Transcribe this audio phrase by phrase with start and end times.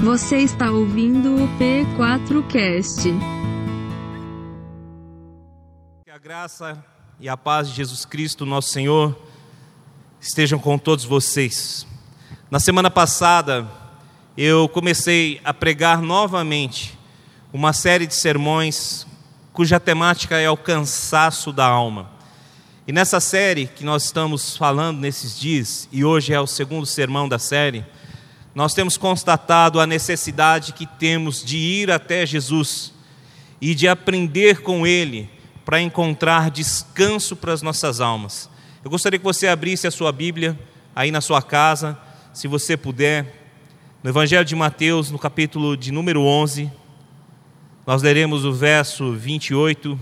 [0.00, 3.12] Você está ouvindo o P4Cast.
[6.04, 6.84] Que a graça
[7.18, 9.18] e a paz de Jesus Cristo, nosso Senhor,
[10.20, 11.84] estejam com todos vocês.
[12.48, 13.68] Na semana passada,
[14.36, 16.96] eu comecei a pregar novamente
[17.52, 19.04] uma série de sermões
[19.52, 22.08] cuja temática é o cansaço da alma.
[22.86, 27.28] E nessa série que nós estamos falando nesses dias, e hoje é o segundo sermão
[27.28, 27.84] da série,
[28.54, 32.92] nós temos constatado a necessidade que temos de ir até Jesus
[33.60, 35.30] e de aprender com Ele
[35.64, 38.48] para encontrar descanso para as nossas almas.
[38.82, 40.58] Eu gostaria que você abrisse a sua Bíblia
[40.94, 41.98] aí na sua casa,
[42.32, 43.50] se você puder,
[44.02, 46.70] no Evangelho de Mateus, no capítulo de número 11,
[47.86, 49.98] nós leremos o verso 28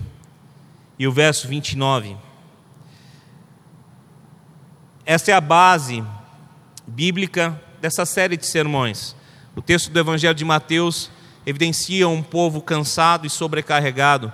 [0.99, 2.15] e o verso 29.
[5.05, 6.03] Essa é a base
[6.85, 9.15] bíblica dessa série de sermões.
[9.55, 11.09] O texto do Evangelho de Mateus
[11.45, 14.31] evidencia um povo cansado e sobrecarregado,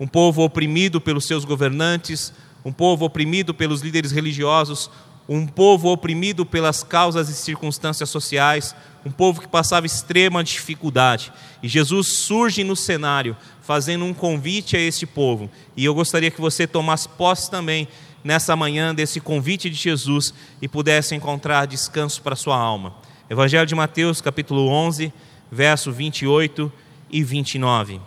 [0.00, 2.32] um povo oprimido pelos seus governantes,
[2.64, 4.90] um povo oprimido pelos líderes religiosos,
[5.28, 8.74] um povo oprimido pelas causas e circunstâncias sociais,
[9.04, 11.32] um povo que passava extrema dificuldade.
[11.62, 15.50] E Jesus surge no cenário, fazendo um convite a este povo.
[15.76, 17.86] E eu gostaria que você tomasse posse também
[18.22, 22.94] nessa manhã desse convite de Jesus e pudesse encontrar descanso para sua alma.
[23.30, 25.12] Evangelho de Mateus, capítulo 11,
[25.50, 26.72] verso 28
[27.10, 28.00] e 29.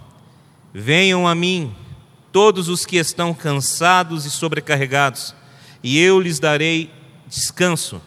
[0.73, 1.76] Venham a mim
[2.32, 5.36] todos os que estão cansados e sobrecarregados,
[5.84, 6.89] e eu lhes darei
[7.28, 8.02] descanso.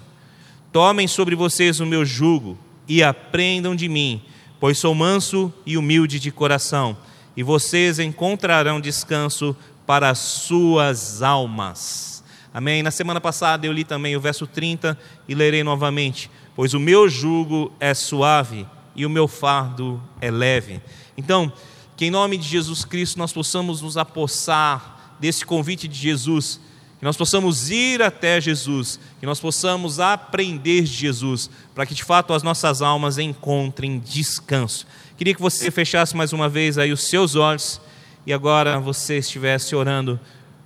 [0.72, 4.22] Tomem sobre vocês o meu jugo e aprendam de mim,
[4.58, 6.96] pois sou manso e humilde de coração,
[7.36, 12.22] e vocês encontrarão descanso para as suas almas.
[12.52, 12.82] Amém?
[12.82, 16.30] Na semana passada eu li também o verso 30 e lerei novamente.
[16.54, 20.80] Pois o meu jugo é suave e o meu fardo é leve.
[21.16, 21.52] Então,
[21.96, 26.60] que em nome de Jesus Cristo nós possamos nos apossar desse convite de Jesus
[27.04, 32.02] que nós possamos ir até Jesus, que nós possamos aprender de Jesus, para que de
[32.02, 34.86] fato as nossas almas encontrem descanso.
[35.14, 37.78] Queria que você fechasse mais uma vez aí os seus olhos
[38.26, 40.18] e agora você estivesse orando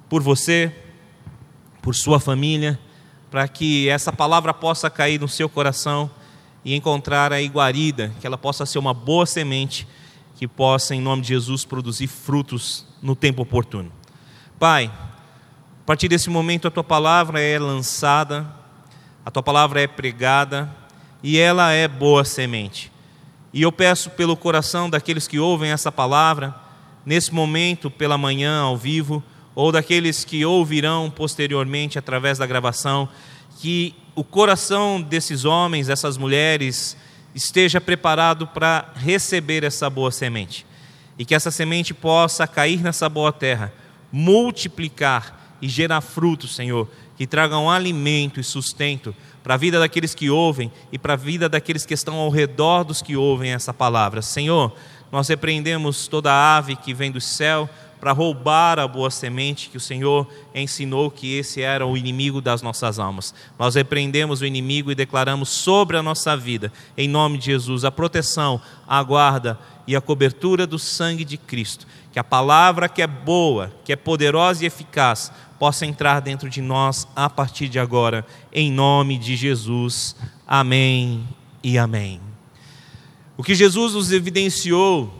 [0.09, 0.73] por você,
[1.83, 2.79] por sua família,
[3.31, 6.11] para que essa palavra possa cair no seu coração
[6.65, 9.87] e encontrar a guarida, que ela possa ser uma boa semente
[10.35, 13.91] que possa, em nome de Jesus, produzir frutos no tempo oportuno.
[14.59, 14.91] Pai,
[15.83, 18.47] a partir desse momento, a tua palavra é lançada,
[19.27, 20.73] a tua palavra é pregada
[21.23, 22.93] e ela é boa semente.
[23.53, 26.55] E eu peço pelo coração daqueles que ouvem essa palavra,
[27.09, 29.25] nesse momento, pela manhã, ao vivo,
[29.55, 33.09] ou daqueles que ouvirão posteriormente através da gravação,
[33.59, 36.99] que o coração desses homens, dessas mulheres,
[37.35, 40.67] esteja preparado para receber essa boa semente.
[41.19, 43.73] E que essa semente possa cair nessa boa terra,
[44.13, 50.29] multiplicar e gerar frutos, Senhor, que tragam alimento e sustento para a vida daqueles que
[50.29, 54.21] ouvem e para a vida daqueles que estão ao redor dos que ouvem essa palavra.
[54.21, 54.77] Senhor,
[55.11, 57.69] nós repreendemos toda ave que vem do céu
[58.01, 62.63] para roubar a boa semente que o Senhor ensinou que esse era o inimigo das
[62.63, 63.35] nossas almas.
[63.59, 67.91] Nós repreendemos o inimigo e declaramos sobre a nossa vida, em nome de Jesus, a
[67.91, 71.87] proteção, a guarda e a cobertura do sangue de Cristo.
[72.13, 76.61] Que a palavra que é boa, que é poderosa e eficaz, possa entrar dentro de
[76.61, 80.15] nós a partir de agora, em nome de Jesus.
[80.47, 81.27] Amém
[81.63, 82.28] e amém.
[83.39, 85.15] O que Jesus nos evidenciou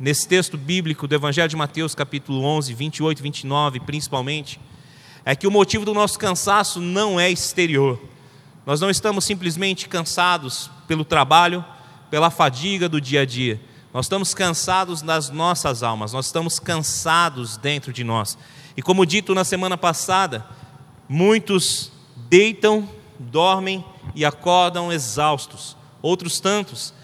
[0.00, 4.58] nesse texto bíblico do Evangelho de Mateus, capítulo 11, 28 e 29, principalmente,
[5.22, 8.00] é que o motivo do nosso cansaço não é exterior.
[8.64, 11.62] Nós não estamos simplesmente cansados pelo trabalho,
[12.10, 13.60] pela fadiga do dia a dia.
[13.92, 18.38] Nós estamos cansados nas nossas almas, nós estamos cansados dentro de nós.
[18.78, 20.46] E como dito na semana passada,
[21.06, 21.92] muitos
[22.30, 23.84] deitam, dormem
[24.14, 25.76] e acordam exaustos.
[26.00, 26.96] Outros tantos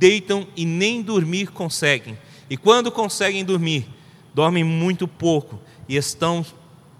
[0.00, 2.18] deitam e nem dormir conseguem.
[2.48, 3.86] E quando conseguem dormir,
[4.34, 6.44] dormem muito pouco e estão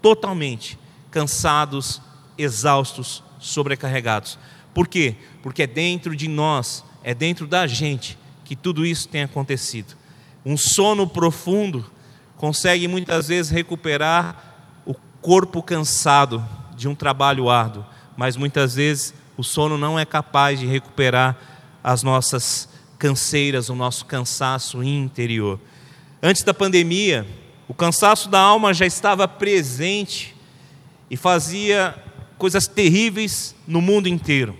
[0.03, 0.77] totalmente
[1.09, 1.99] cansados,
[2.37, 4.37] exaustos, sobrecarregados.
[4.71, 5.15] Por quê?
[5.41, 9.95] Porque é dentro de nós, é dentro da gente que tudo isso tem acontecido.
[10.45, 11.89] Um sono profundo
[12.37, 16.45] consegue muitas vezes recuperar o corpo cansado
[16.77, 17.83] de um trabalho árduo,
[18.15, 21.35] mas muitas vezes o sono não é capaz de recuperar
[21.83, 22.70] as nossas
[23.01, 25.59] canseiras, o nosso cansaço interior.
[26.21, 27.25] Antes da pandemia,
[27.67, 30.35] o cansaço da alma já estava presente
[31.09, 31.95] e fazia
[32.37, 34.55] coisas terríveis no mundo inteiro.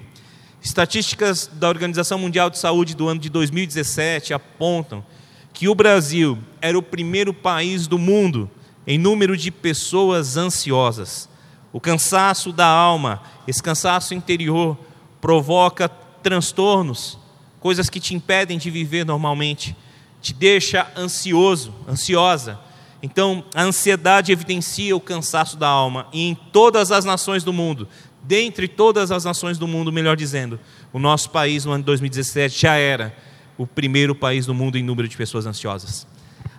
[0.59, 5.05] Estatísticas da Organização Mundial de Saúde do ano de 2017 apontam
[5.53, 8.49] que o Brasil era o primeiro país do mundo
[8.87, 11.29] em número de pessoas ansiosas.
[11.71, 14.75] O cansaço da alma, esse cansaço interior,
[15.21, 17.20] provoca transtornos,
[17.61, 19.73] coisas que te impedem de viver normalmente,
[20.21, 22.59] te deixa ansioso, ansiosa.
[23.01, 27.87] Então, a ansiedade evidencia o cansaço da alma, e em todas as nações do mundo,
[28.23, 30.59] dentre todas as nações do mundo, melhor dizendo,
[30.91, 33.15] o nosso país no ano de 2017 já era
[33.57, 36.07] o primeiro país do mundo em número de pessoas ansiosas.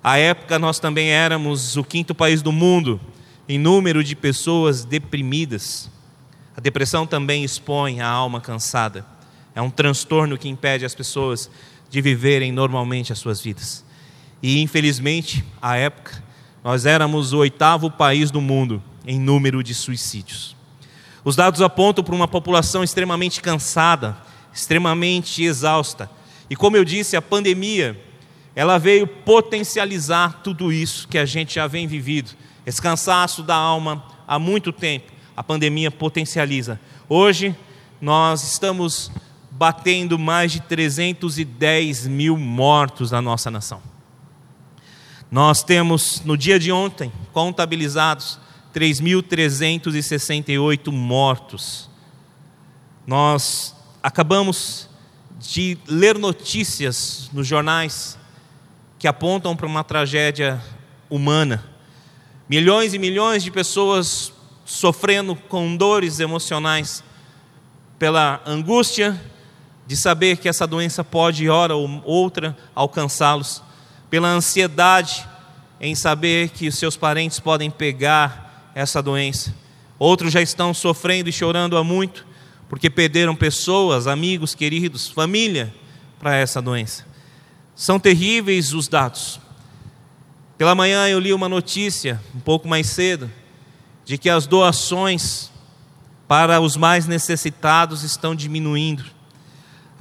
[0.03, 3.01] À época, nós também éramos o quinto país do mundo
[3.49, 5.91] em número de pessoas deprimidas.
[6.57, 9.12] A depressão também expõe a alma cansada.
[9.55, 11.51] É um transtorno que impede as pessoas
[11.91, 13.85] de viverem normalmente as suas vidas.
[14.43, 16.23] E, infelizmente, à época,
[16.65, 20.57] nós éramos o oitavo país do mundo em número de suicídios.
[21.25, 24.17] Os dados apontam para uma população extremamente cansada,
[24.53, 26.11] extremamente exausta.
[26.51, 28.01] E como eu disse, a pandemia
[28.55, 32.33] ela veio potencializar tudo isso que a gente já vem vivido,
[32.67, 35.11] esse cansaço da alma há muito tempo.
[35.37, 36.79] A pandemia potencializa.
[37.09, 37.57] Hoje
[38.01, 39.11] nós estamos
[39.53, 43.83] batendo mais de 310 mil mortos na nossa nação.
[45.31, 48.41] Nós temos, no dia de ontem, contabilizados
[48.75, 51.91] 3.368 mortos.
[53.07, 54.89] Nós acabamos
[55.39, 58.19] de ler notícias nos jornais
[58.99, 60.59] que apontam para uma tragédia
[61.11, 61.63] humana.
[62.49, 64.33] Milhões e milhões de pessoas
[64.65, 67.05] sofrendo com dores emocionais
[67.99, 69.21] pela angústia
[69.87, 73.63] de saber que essa doença pode, hora ou outra, alcançá-los,
[74.09, 75.27] pela ansiedade
[75.81, 79.55] em saber que os seus parentes podem pegar essa doença.
[79.99, 82.27] Outros já estão sofrendo e chorando há muito,
[82.69, 85.75] porque perderam pessoas, amigos, queridos, família
[86.19, 87.05] para essa doença.
[87.75, 89.41] São terríveis os dados.
[90.57, 93.31] Pela manhã eu li uma notícia, um pouco mais cedo,
[94.05, 95.51] de que as doações
[96.29, 99.05] para os mais necessitados estão diminuindo.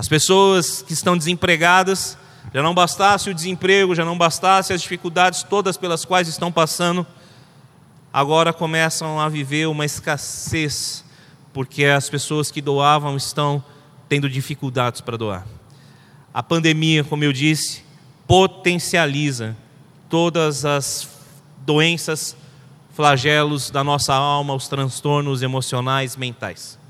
[0.01, 2.17] As pessoas que estão desempregadas,
[2.51, 7.05] já não bastasse o desemprego, já não bastasse as dificuldades todas pelas quais estão passando,
[8.11, 11.05] agora começam a viver uma escassez,
[11.53, 13.63] porque as pessoas que doavam estão
[14.09, 15.45] tendo dificuldades para doar.
[16.33, 17.83] A pandemia, como eu disse,
[18.25, 19.55] potencializa
[20.09, 21.07] todas as
[21.63, 22.35] doenças,
[22.95, 26.80] flagelos da nossa alma, os transtornos emocionais, mentais.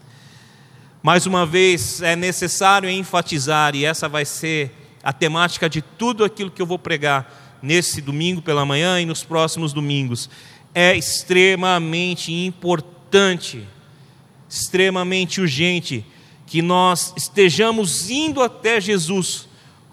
[1.04, 4.72] Mais uma vez, é necessário enfatizar, e essa vai ser
[5.02, 9.24] a temática de tudo aquilo que eu vou pregar nesse domingo pela manhã e nos
[9.24, 10.30] próximos domingos.
[10.76, 13.68] É extremamente importante,
[14.48, 16.06] extremamente urgente
[16.46, 19.50] que nós estejamos indo até Jesus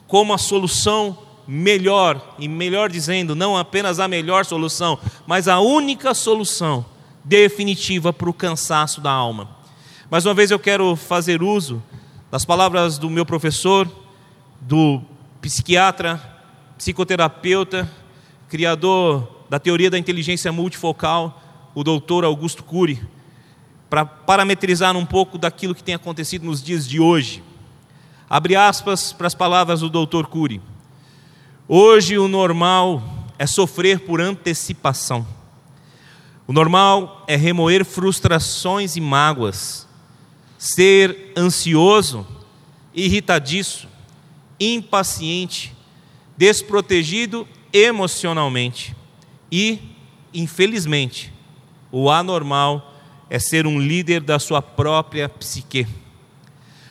[0.06, 1.16] como a solução
[1.46, 6.84] melhor, e melhor dizendo, não apenas a melhor solução, mas a única solução
[7.24, 9.57] definitiva para o cansaço da alma.
[10.10, 11.82] Mais uma vez eu quero fazer uso
[12.30, 13.86] das palavras do meu professor,
[14.58, 15.02] do
[15.42, 16.18] psiquiatra,
[16.78, 17.86] psicoterapeuta,
[18.48, 21.42] criador da teoria da inteligência multifocal,
[21.74, 23.06] o doutor Augusto Cury
[23.90, 27.42] para parametrizar um pouco daquilo que tem acontecido nos dias de hoje.
[28.30, 30.26] Abre aspas para as palavras do Dr.
[30.26, 30.60] Cury.
[31.68, 33.02] Hoje o normal
[33.38, 35.26] é sofrer por antecipação.
[36.46, 39.87] O normal é remoer frustrações e mágoas,
[40.58, 42.26] ser ansioso,
[42.92, 43.88] irritadiço,
[44.58, 45.72] impaciente,
[46.36, 48.94] desprotegido emocionalmente
[49.50, 49.78] e,
[50.34, 51.32] infelizmente,
[51.92, 52.94] o anormal
[53.30, 55.86] é ser um líder da sua própria psique.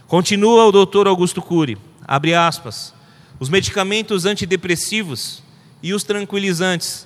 [0.07, 2.93] Continua o doutor Augusto Cury, abre aspas,
[3.39, 5.43] os medicamentos antidepressivos
[5.83, 7.05] e os tranquilizantes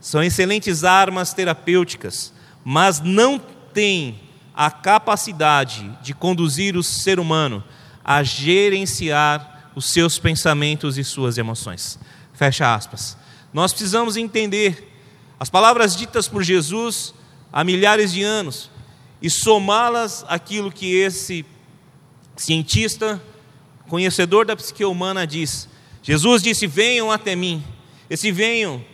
[0.00, 2.32] são excelentes armas terapêuticas,
[2.64, 3.40] mas não
[3.72, 4.20] têm
[4.54, 7.62] a capacidade de conduzir o ser humano
[8.04, 11.98] a gerenciar os seus pensamentos e suas emoções.
[12.34, 13.16] Fecha aspas.
[13.52, 14.90] Nós precisamos entender
[15.38, 17.14] as palavras ditas por Jesus
[17.52, 18.70] há milhares de anos
[19.20, 21.44] e somá-las àquilo que esse
[22.36, 23.22] cientista,
[23.88, 25.68] conhecedor da psique humana, diz.
[26.02, 27.62] Jesus disse: Venham até mim.
[28.10, 28.84] Esse venham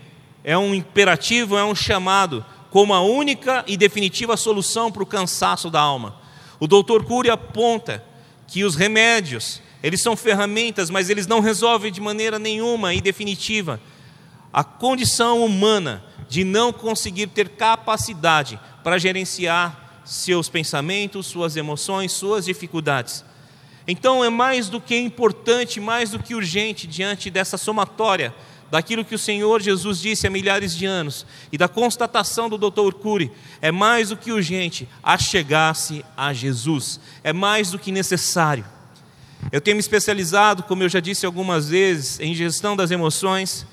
[0.45, 5.71] é um imperativo, é um chamado, como a única e definitiva solução para o cansaço
[5.71, 6.17] da alma.
[6.61, 8.05] O doutor Cury aponta
[8.47, 13.81] que os remédios, eles são ferramentas, mas eles não resolvem de maneira nenhuma e definitiva
[14.53, 22.47] a condição humana de não conseguir ter capacidade para gerenciar seus pensamentos, suas emoções, suas
[22.47, 23.25] dificuldades.
[23.87, 28.35] Então é mais do que importante, mais do que urgente diante dessa somatória
[28.71, 32.93] daquilo que o Senhor Jesus disse há milhares de anos e da constatação do Dr.
[32.95, 38.65] Cury, é mais do que urgente achegar-se a Jesus, é mais do que necessário.
[39.51, 43.67] Eu tenho me especializado, como eu já disse algumas vezes, em gestão das emoções,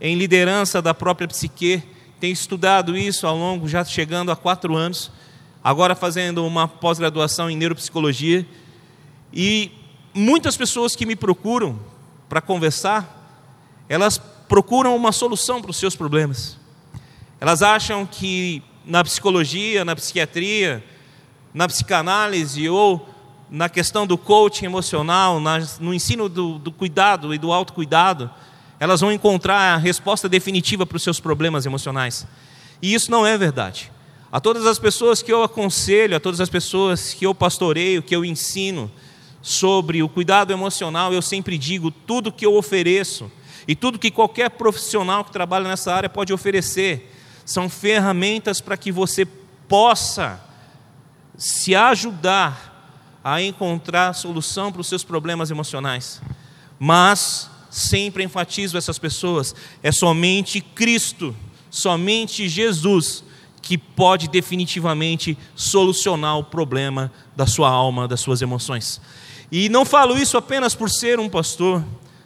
[0.00, 1.82] em liderança da própria psique,
[2.20, 5.10] tenho estudado isso ao longo, já chegando a quatro anos,
[5.62, 8.46] agora fazendo uma pós-graduação em neuropsicologia,
[9.32, 9.70] e
[10.12, 11.78] muitas pessoas que me procuram
[12.28, 13.22] para conversar,
[13.88, 16.58] elas procuram uma solução para os seus problemas.
[17.40, 20.84] Elas acham que na psicologia, na psiquiatria,
[21.52, 23.08] na psicanálise ou
[23.50, 25.40] na questão do coaching emocional,
[25.80, 28.30] no ensino do, do cuidado e do autocuidado,
[28.80, 32.26] elas vão encontrar a resposta definitiva para os seus problemas emocionais.
[32.82, 33.90] E isso não é verdade.
[34.30, 38.14] A todas as pessoas que eu aconselho, a todas as pessoas que eu pastoreio, que
[38.14, 38.90] eu ensino
[39.40, 43.30] sobre o cuidado emocional, eu sempre digo: tudo que eu ofereço
[43.66, 47.10] e tudo que qualquer profissional que trabalha nessa área pode oferecer
[47.44, 49.26] são ferramentas para que você
[49.68, 50.40] possa
[51.36, 52.72] se ajudar
[53.22, 56.20] a encontrar solução para os seus problemas emocionais.
[56.78, 61.34] Mas sempre enfatizo essas pessoas, é somente Cristo,
[61.70, 63.24] somente Jesus
[63.60, 69.00] que pode definitivamente solucionar o problema da sua alma, das suas emoções.
[69.50, 71.82] E não falo isso apenas por ser um pastor,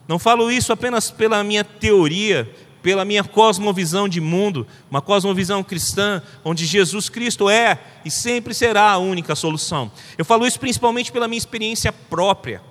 [0.09, 2.51] não falo isso apenas pela minha teoria,
[2.83, 8.91] pela minha cosmovisão de mundo, uma cosmovisão cristã, onde Jesus Cristo é e sempre será
[8.91, 9.93] a única solução.
[10.17, 12.63] Eu falo isso principalmente pela minha experiência própria,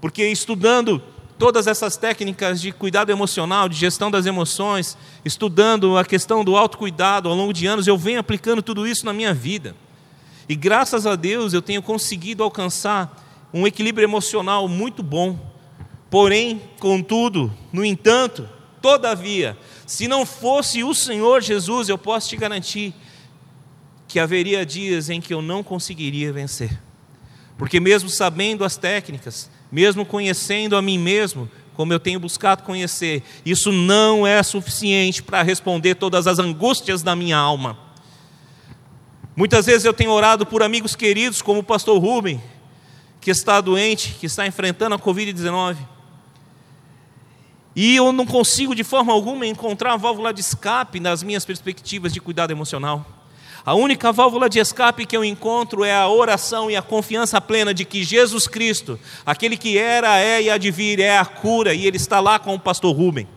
[0.00, 1.02] porque estudando
[1.38, 7.28] todas essas técnicas de cuidado emocional, de gestão das emoções, estudando a questão do autocuidado
[7.28, 9.76] ao longo de anos, eu venho aplicando tudo isso na minha vida.
[10.48, 15.57] E graças a Deus eu tenho conseguido alcançar um equilíbrio emocional muito bom
[16.10, 18.48] Porém, contudo, no entanto,
[18.80, 22.94] todavia, se não fosse o Senhor Jesus, eu posso te garantir
[24.06, 26.80] que haveria dias em que eu não conseguiria vencer.
[27.58, 33.22] Porque, mesmo sabendo as técnicas, mesmo conhecendo a mim mesmo, como eu tenho buscado conhecer,
[33.44, 37.78] isso não é suficiente para responder todas as angústias da minha alma.
[39.36, 42.42] Muitas vezes eu tenho orado por amigos queridos, como o pastor Rubem,
[43.20, 45.76] que está doente, que está enfrentando a Covid-19.
[47.80, 52.12] E eu não consigo de forma alguma encontrar a válvula de escape nas minhas perspectivas
[52.12, 53.06] de cuidado emocional.
[53.64, 57.72] A única válvula de escape que eu encontro é a oração e a confiança plena
[57.72, 61.72] de que Jesus Cristo, aquele que era, é e há de vir, é a cura,
[61.72, 63.28] e Ele está lá com o pastor Rubem.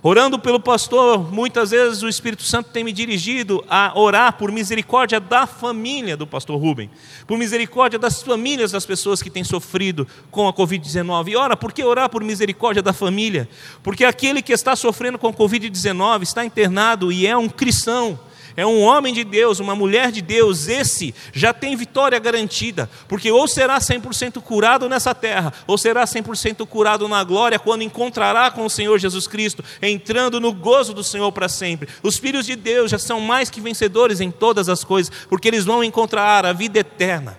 [0.00, 5.18] Orando pelo pastor, muitas vezes o Espírito Santo tem me dirigido a orar por misericórdia
[5.18, 6.88] da família do pastor Rubem,
[7.26, 11.28] por misericórdia das famílias das pessoas que têm sofrido com a Covid-19.
[11.28, 13.48] E ora, por que orar por misericórdia da família?
[13.82, 18.20] Porque aquele que está sofrendo com a Covid-19 está internado e é um cristão
[18.58, 23.30] é um homem de Deus, uma mulher de Deus, esse já tem vitória garantida, porque
[23.30, 28.66] ou será 100% curado nessa terra, ou será 100% curado na glória quando encontrará com
[28.66, 31.88] o Senhor Jesus Cristo, entrando no gozo do Senhor para sempre.
[32.02, 35.64] Os filhos de Deus já são mais que vencedores em todas as coisas, porque eles
[35.64, 37.38] vão encontrar a vida eterna.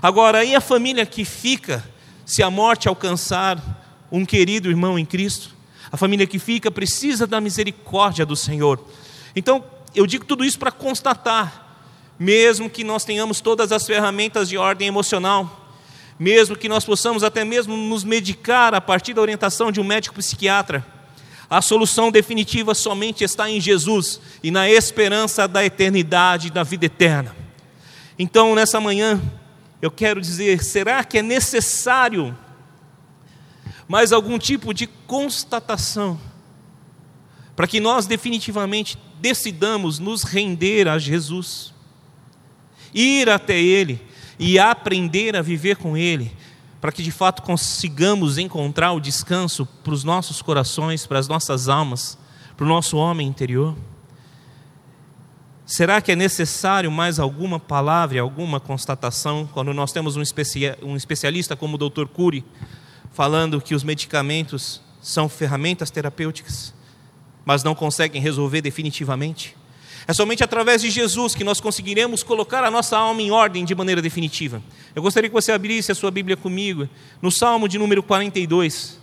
[0.00, 1.84] Agora, e a família que fica
[2.24, 5.50] se a morte alcançar um querido irmão em Cristo?
[5.92, 8.82] A família que fica precisa da misericórdia do Senhor.
[9.36, 9.62] Então,
[9.94, 11.78] eu digo tudo isso para constatar,
[12.18, 15.68] mesmo que nós tenhamos todas as ferramentas de ordem emocional,
[16.18, 20.16] mesmo que nós possamos até mesmo nos medicar a partir da orientação de um médico
[20.16, 20.84] psiquiatra,
[21.48, 27.36] a solução definitiva somente está em Jesus e na esperança da eternidade da vida eterna.
[28.18, 29.20] Então, nessa manhã,
[29.82, 32.36] eu quero dizer: será que é necessário
[33.86, 36.18] mais algum tipo de constatação
[37.54, 41.72] para que nós definitivamente decidamos nos render a Jesus,
[42.92, 43.98] ir até Ele
[44.38, 46.30] e aprender a viver com Ele,
[46.78, 51.70] para que de fato consigamos encontrar o descanso para os nossos corações, para as nossas
[51.70, 52.18] almas,
[52.54, 53.74] para o nosso homem interior?
[55.64, 61.76] Será que é necessário mais alguma palavra, alguma constatação, quando nós temos um, especialista como
[61.76, 62.08] o Dr.
[62.08, 62.44] Cury,
[63.10, 66.74] falando que os medicamentos são ferramentas terapêuticas?
[67.44, 69.56] Mas não conseguem resolver definitivamente.
[70.06, 73.74] É somente através de Jesus que nós conseguiremos colocar a nossa alma em ordem de
[73.74, 74.62] maneira definitiva.
[74.94, 76.88] Eu gostaria que você abrisse a sua Bíblia comigo,
[77.22, 78.98] no Salmo de número 42.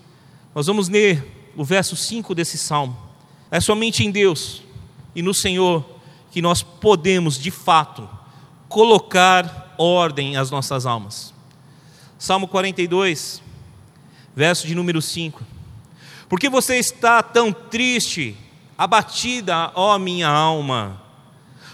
[0.54, 2.96] Nós vamos ler o verso 5 desse salmo.
[3.50, 4.62] É somente em Deus
[5.16, 5.84] e no Senhor
[6.32, 8.08] que nós podemos, de fato,
[8.70, 11.34] colocar ordem às nossas almas.
[12.18, 13.42] Salmo 42,
[14.36, 15.44] verso de número 5.
[16.32, 18.38] Por que você está tão triste,
[18.78, 21.04] abatida, ó minha alma?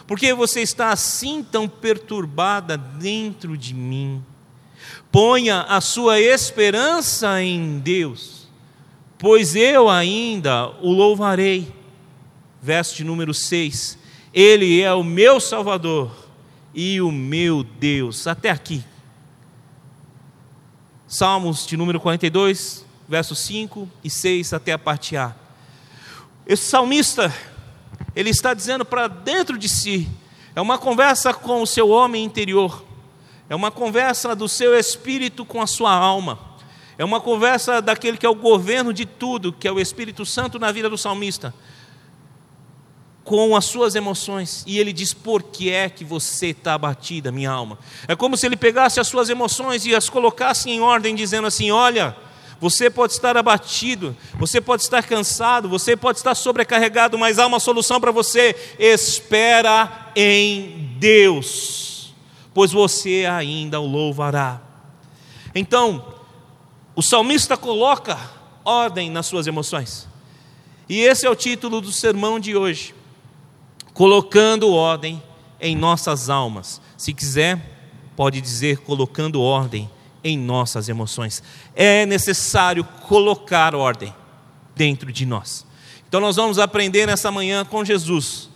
[0.08, 4.26] Por que você está assim tão perturbada dentro de mim?
[5.12, 8.48] Ponha a sua esperança em Deus,
[9.20, 11.72] pois eu ainda o louvarei.
[12.60, 13.96] Verso de número 6.
[14.34, 16.12] Ele é o meu Salvador
[16.74, 18.26] e o meu Deus.
[18.26, 18.84] Até aqui.
[21.08, 25.34] Salmos de número 42, versos 5 e 6 até a parte A.
[26.46, 27.34] Esse salmista,
[28.16, 30.08] ele está dizendo para dentro de si,
[30.56, 32.84] é uma conversa com o seu homem interior,
[33.50, 36.40] é uma conversa do seu espírito com a sua alma,
[36.98, 40.58] é uma conversa daquele que é o governo de tudo, que é o Espírito Santo
[40.58, 41.54] na vida do salmista
[43.28, 44.64] com as suas emoções.
[44.66, 47.78] E ele diz: Por que é que você está abatida, minha alma?
[48.08, 51.70] É como se ele pegasse as suas emoções e as colocasse em ordem, dizendo assim:
[51.70, 52.16] Olha,
[52.60, 57.60] você pode estar abatido, você pode estar cansado, você pode estar sobrecarregado, mas há uma
[57.60, 58.56] solução para você.
[58.80, 62.14] Espera em Deus,
[62.54, 64.62] pois você ainda o louvará.
[65.54, 66.16] Então,
[66.96, 68.18] o salmista coloca
[68.66, 70.08] ordem nas suas emoções.
[70.90, 72.96] E esse é o título do sermão de hoje
[73.98, 75.24] colocando ordem
[75.60, 76.80] em nossas almas.
[76.96, 77.60] Se quiser,
[78.16, 79.90] pode dizer colocando ordem
[80.28, 81.42] em nossas emoções.
[81.74, 84.14] É necessário colocar ordem
[84.76, 85.66] dentro de nós.
[86.08, 88.50] Então nós vamos aprender nessa manhã com Jesus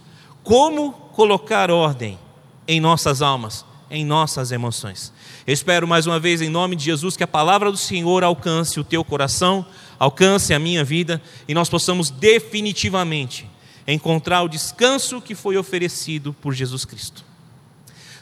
[0.43, 2.19] como colocar ordem
[2.67, 5.13] em nossas almas, em nossas emoções.
[5.47, 8.79] Eu espero mais uma vez em nome de Jesus que a palavra do Senhor alcance
[8.79, 9.65] o teu coração,
[9.97, 13.49] alcance a minha vida e nós possamos definitivamente
[13.87, 17.23] encontrar o descanso que foi oferecido por Jesus Cristo.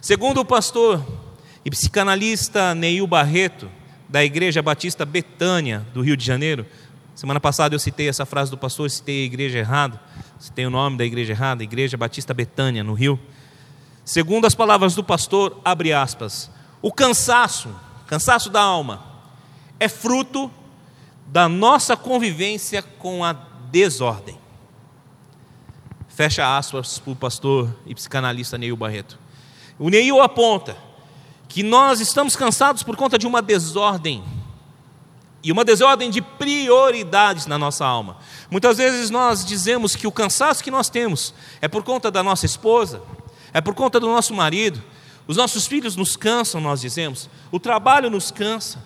[0.01, 1.03] Segundo o pastor
[1.63, 3.69] e psicanalista Neil Barreto,
[4.07, 6.65] da Igreja Batista Betânia, do Rio de Janeiro,
[7.13, 9.99] semana passada eu citei essa frase do pastor, citei a igreja errado,
[10.39, 13.19] citei o nome da igreja errada, Igreja Batista Betânia, no Rio.
[14.05, 16.49] Segundo as palavras do pastor, abre aspas,
[16.81, 17.69] o cansaço,
[18.07, 19.03] cansaço da alma,
[19.79, 20.49] é fruto
[21.27, 23.34] da nossa convivência com a
[23.69, 24.38] desordem.
[26.07, 29.19] Fecha aspas para o pastor e psicanalista Neil Barreto.
[29.77, 30.75] O Neil aponta
[31.49, 34.23] que nós estamos cansados por conta de uma desordem.
[35.43, 38.17] E uma desordem de prioridades na nossa alma.
[38.51, 42.45] Muitas vezes nós dizemos que o cansaço que nós temos é por conta da nossa
[42.45, 43.01] esposa,
[43.51, 44.81] é por conta do nosso marido,
[45.27, 48.83] os nossos filhos nos cansam, nós dizemos, o trabalho nos cansa.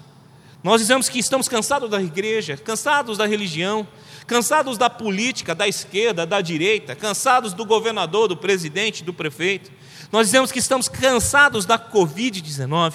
[0.63, 3.85] Nós dizemos que estamos cansados da igreja, cansados da religião,
[4.25, 9.69] cansados da política, da esquerda, da direita, cansados do governador, do presidente, do prefeito.
[10.13, 12.93] Nós dizemos que estamos cansados da Covid-19,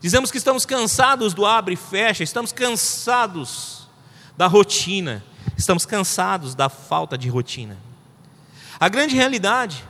[0.00, 3.86] dizemos que estamos cansados do abre e fecha, estamos cansados
[4.36, 5.24] da rotina,
[5.56, 7.78] estamos cansados da falta de rotina.
[8.80, 9.84] A grande realidade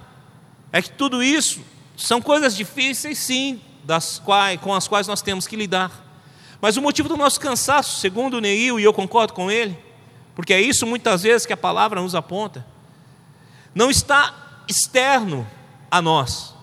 [0.70, 1.62] é que tudo isso
[1.96, 5.90] são coisas difíceis, sim, das quais, com as quais nós temos que lidar.
[6.60, 9.82] Mas o motivo do nosso cansaço, segundo Neil, e eu concordo com ele,
[10.34, 12.66] porque é isso muitas vezes que a palavra nos aponta,
[13.74, 14.34] não está
[14.68, 15.48] externo
[15.90, 16.54] a nós.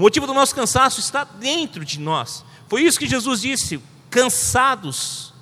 [0.00, 2.42] O motivo do nosso cansaço está dentro de nós.
[2.70, 5.34] Foi isso que Jesus disse: cansados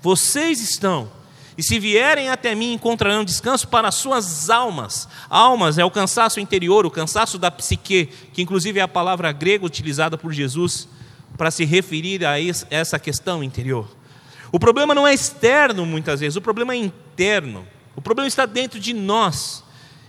[0.00, 1.12] vocês estão,
[1.58, 5.06] e se vierem até mim encontrarão descanso para as suas almas.
[5.28, 9.66] Almas é o cansaço interior, o cansaço da psique, que inclusive é a palavra grega
[9.66, 10.88] utilizada por Jesus
[11.36, 12.36] para se referir a
[12.70, 13.86] essa questão interior.
[14.50, 17.68] O problema não é externo muitas vezes, o problema é interno.
[17.94, 19.62] O problema está dentro de nós.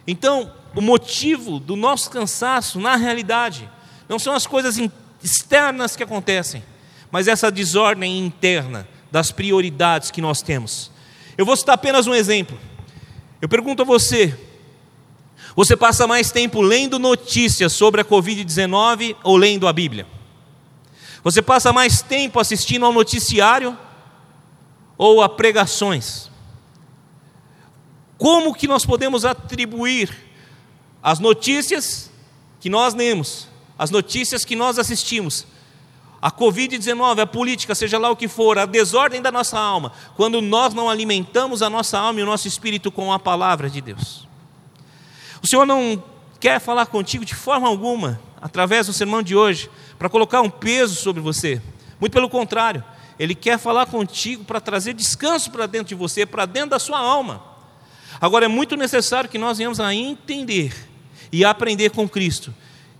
[0.08, 3.70] Então, o motivo do nosso cansaço, na realidade,
[4.10, 4.78] não são as coisas
[5.24, 6.64] externas que acontecem,
[7.12, 10.92] mas essa desordem interna das prioridades que nós temos.
[11.38, 12.58] Eu vou citar apenas um exemplo.
[13.42, 14.38] Eu pergunto a você:
[15.56, 20.08] você passa mais tempo lendo notícias sobre a Covid-19 ou lendo a Bíblia?
[21.24, 23.78] Você passa mais tempo assistindo ao noticiário
[24.98, 26.30] ou a pregações.
[28.18, 30.33] Como que nós podemos atribuir
[31.04, 32.10] as notícias
[32.62, 35.46] que nós lemos, as notícias que nós assistimos,
[36.22, 40.42] a Covid-19, a política, seja lá o que for, a desordem da nossa alma, quando
[40.42, 44.26] nós não alimentamos a nossa alma e o nosso espírito com a palavra de Deus?
[45.42, 46.02] O Senhor não
[46.40, 50.96] quer falar contigo de forma alguma, através do sermão de hoje, para colocar um peso
[50.96, 51.62] sobre você.
[52.00, 52.82] Muito pelo contrário,
[53.20, 57.00] ele quer falar contigo para trazer descanso para dentro de você, para dentro da sua
[57.00, 57.44] alma.
[58.22, 60.93] Agora é muito necessário que nós venhamos a entender
[61.34, 62.54] e aprender com Cristo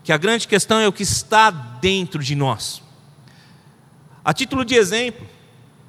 [0.04, 2.82] que a grande questão é o que está dentro de nós.
[4.26, 5.26] A título de exemplo,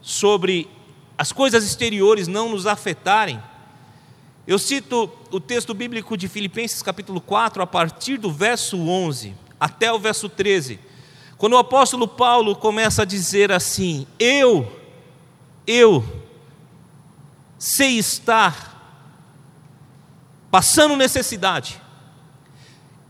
[0.03, 0.69] sobre
[1.17, 3.43] as coisas exteriores não nos afetarem,
[4.47, 9.91] eu cito o texto bíblico de Filipenses capítulo 4, a partir do verso 11 até
[9.91, 10.79] o verso 13,
[11.39, 14.71] quando o apóstolo Paulo começa a dizer assim: Eu,
[15.67, 16.05] eu
[17.59, 18.73] sei estar
[20.51, 21.81] passando necessidade,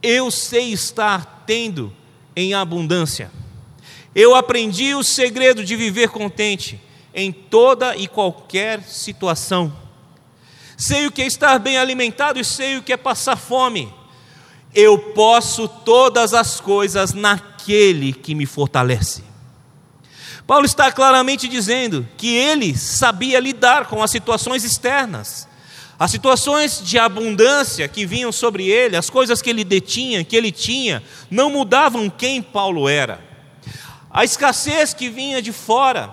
[0.04, 1.90] eu sei estar tendo
[2.36, 3.32] em abundância.
[4.14, 6.78] Eu aprendi o segredo de viver contente
[7.14, 9.74] em toda e qualquer situação.
[10.76, 13.92] Sei o que é estar bem alimentado e sei o que é passar fome.
[14.74, 19.24] Eu posso todas as coisas naquele que me fortalece.
[20.46, 25.48] Paulo está claramente dizendo que ele sabia lidar com as situações externas,
[26.04, 30.52] as situações de abundância que vinham sobre ele, as coisas que ele detinha, que ele
[30.52, 33.24] tinha, não mudavam quem Paulo era.
[34.10, 36.12] A escassez que vinha de fora,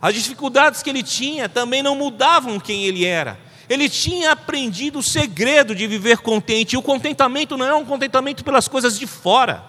[0.00, 3.38] as dificuldades que ele tinha também não mudavam quem ele era.
[3.68, 6.72] Ele tinha aprendido o segredo de viver contente.
[6.72, 9.64] E o contentamento não é um contentamento pelas coisas de fora,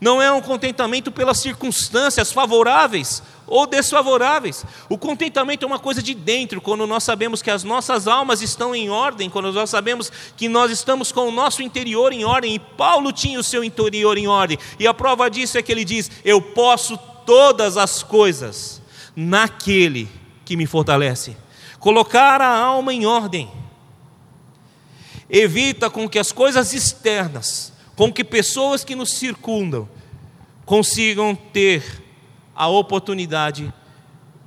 [0.00, 4.64] não é um contentamento pelas circunstâncias favoráveis ou desfavoráveis.
[4.88, 8.74] O contentamento é uma coisa de dentro, quando nós sabemos que as nossas almas estão
[8.74, 12.58] em ordem, quando nós sabemos que nós estamos com o nosso interior em ordem, e
[12.58, 16.10] Paulo tinha o seu interior em ordem, e a prova disso é que ele diz:
[16.24, 18.80] Eu posso todas as coisas
[19.14, 20.08] naquele
[20.46, 21.36] que me fortalece.
[21.78, 23.50] Colocar a alma em ordem
[25.28, 29.86] evita com que as coisas externas, com que pessoas que nos circundam,
[30.64, 32.01] consigam ter
[32.54, 33.72] a oportunidade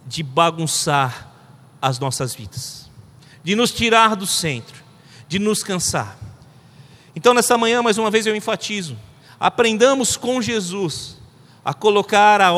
[0.05, 1.29] de bagunçar
[1.81, 2.89] as nossas vidas,
[3.43, 4.83] de nos tirar do centro,
[5.27, 6.17] de nos cansar.
[7.15, 8.97] Então, nessa manhã, mais uma vez eu enfatizo:
[9.39, 11.17] aprendamos com Jesus
[11.63, 12.49] a colocar a,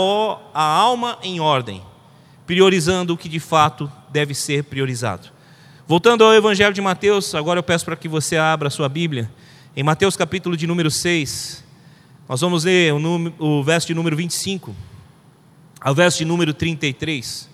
[0.53, 1.81] a alma em ordem,
[2.45, 5.29] priorizando o que de fato deve ser priorizado.
[5.87, 9.31] Voltando ao Evangelho de Mateus, agora eu peço para que você abra a sua Bíblia,
[9.75, 11.63] em Mateus capítulo de número 6,
[12.27, 14.75] nós vamos ler o, número, o verso de número 25
[15.79, 17.49] ao verso de número 33.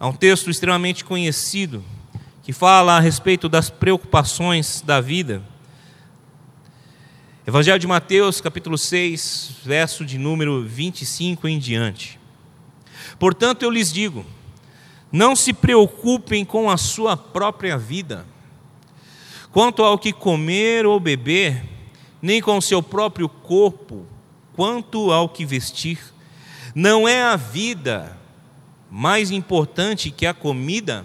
[0.00, 1.82] É um texto extremamente conhecido
[2.42, 5.42] que fala a respeito das preocupações da vida.
[7.46, 12.20] Evangelho de Mateus, capítulo 6, verso de número 25 em diante.
[13.18, 14.24] Portanto, eu lhes digo:
[15.10, 18.26] não se preocupem com a sua própria vida,
[19.50, 21.64] quanto ao que comer ou beber,
[22.20, 24.06] nem com o seu próprio corpo,
[24.54, 25.98] quanto ao que vestir.
[26.80, 28.16] Não é a vida
[28.88, 31.04] mais importante que a comida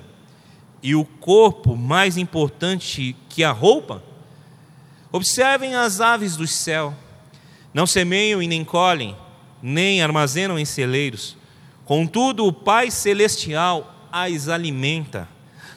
[0.83, 4.03] e o corpo mais importante que a roupa?
[5.11, 6.93] Observem as aves do céu.
[7.73, 9.15] Não semeiam e nem colhem,
[9.63, 11.35] nem armazenam em celeiros.
[11.85, 15.27] Contudo, o Pai Celestial as alimenta.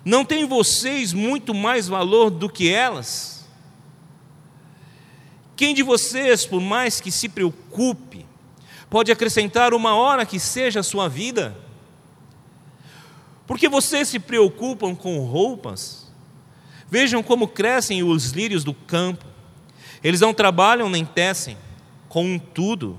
[0.05, 3.49] Não tem vocês muito mais valor do que elas?
[5.57, 8.06] Quem de vocês, por mais que se preocupe,
[8.89, 11.57] pode acrescentar uma hora que seja a sua vida?
[13.47, 16.13] Porque vocês se preocupam com roupas?
[16.91, 19.25] Vejam como crescem os lírios do campo.
[20.03, 21.57] Eles não trabalham nem tecem.
[22.09, 22.99] Contudo,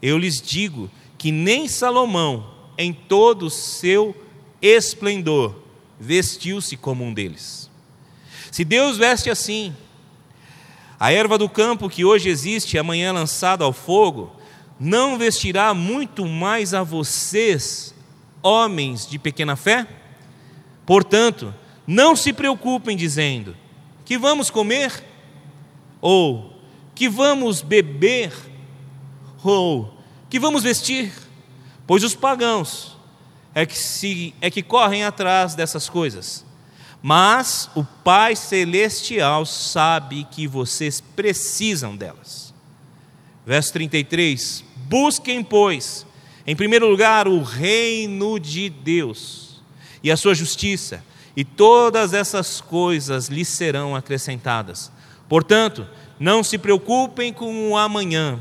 [0.00, 4.14] eu lhes digo que nem Salomão, em todo o seu
[4.62, 5.56] esplendor,
[5.98, 7.70] vestiu-se como um deles.
[8.50, 9.74] Se Deus veste assim,
[10.98, 14.32] a erva do campo que hoje existe, amanhã lançada ao fogo,
[14.78, 17.94] não vestirá muito mais a vocês,
[18.42, 19.86] homens de pequena fé?
[20.86, 21.54] Portanto,
[21.86, 23.56] não se preocupem dizendo:
[24.04, 25.04] que vamos comer?
[26.00, 26.52] Ou
[26.94, 28.32] que vamos beber?
[29.42, 29.94] Ou
[30.30, 31.12] que vamos vestir?
[31.86, 32.96] Pois os pagãos
[33.54, 36.44] é que, se, é que correm atrás dessas coisas.
[37.02, 42.52] Mas o Pai Celestial sabe que vocês precisam delas.
[43.46, 46.06] Verso 33: Busquem, pois,
[46.46, 49.60] em primeiro lugar, o reino de Deus
[50.02, 51.04] e a sua justiça,
[51.36, 54.90] e todas essas coisas lhes serão acrescentadas.
[55.28, 55.86] Portanto,
[56.18, 58.40] não se preocupem com o amanhã,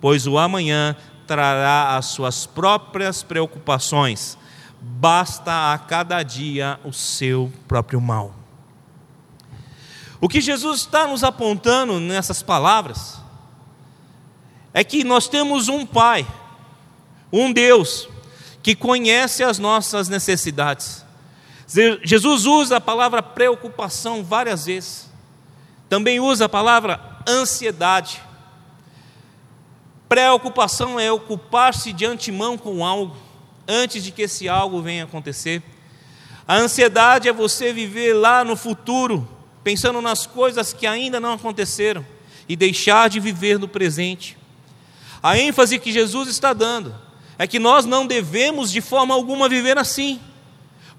[0.00, 0.96] pois o amanhã
[1.28, 4.36] trará as suas próprias preocupações.
[4.80, 8.34] Basta a cada dia o seu próprio mal.
[10.20, 13.23] O que Jesus está nos apontando nessas palavras
[14.74, 16.26] é que nós temos um Pai,
[17.32, 18.08] um Deus,
[18.60, 21.04] que conhece as nossas necessidades.
[22.02, 25.08] Jesus usa a palavra preocupação várias vezes,
[25.88, 28.20] também usa a palavra ansiedade.
[30.08, 33.16] Preocupação é ocupar-se de antemão com algo,
[33.68, 35.62] antes de que esse algo venha acontecer.
[36.46, 39.26] A ansiedade é você viver lá no futuro,
[39.62, 42.04] pensando nas coisas que ainda não aconteceram
[42.48, 44.36] e deixar de viver no presente.
[45.24, 46.94] A ênfase que Jesus está dando
[47.38, 50.20] é que nós não devemos de forma alguma viver assim,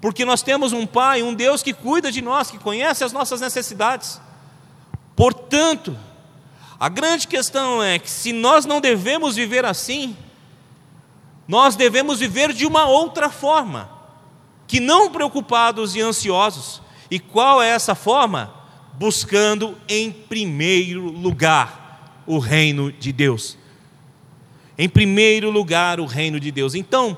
[0.00, 3.40] porque nós temos um Pai, um Deus que cuida de nós, que conhece as nossas
[3.40, 4.20] necessidades.
[5.14, 5.96] Portanto,
[6.76, 10.16] a grande questão é que se nós não devemos viver assim,
[11.46, 13.88] nós devemos viver de uma outra forma,
[14.66, 16.82] que não preocupados e ansiosos.
[17.08, 18.52] E qual é essa forma?
[18.94, 23.56] Buscando em primeiro lugar o reino de Deus.
[24.78, 26.74] Em primeiro lugar, o reino de Deus.
[26.74, 27.16] Então,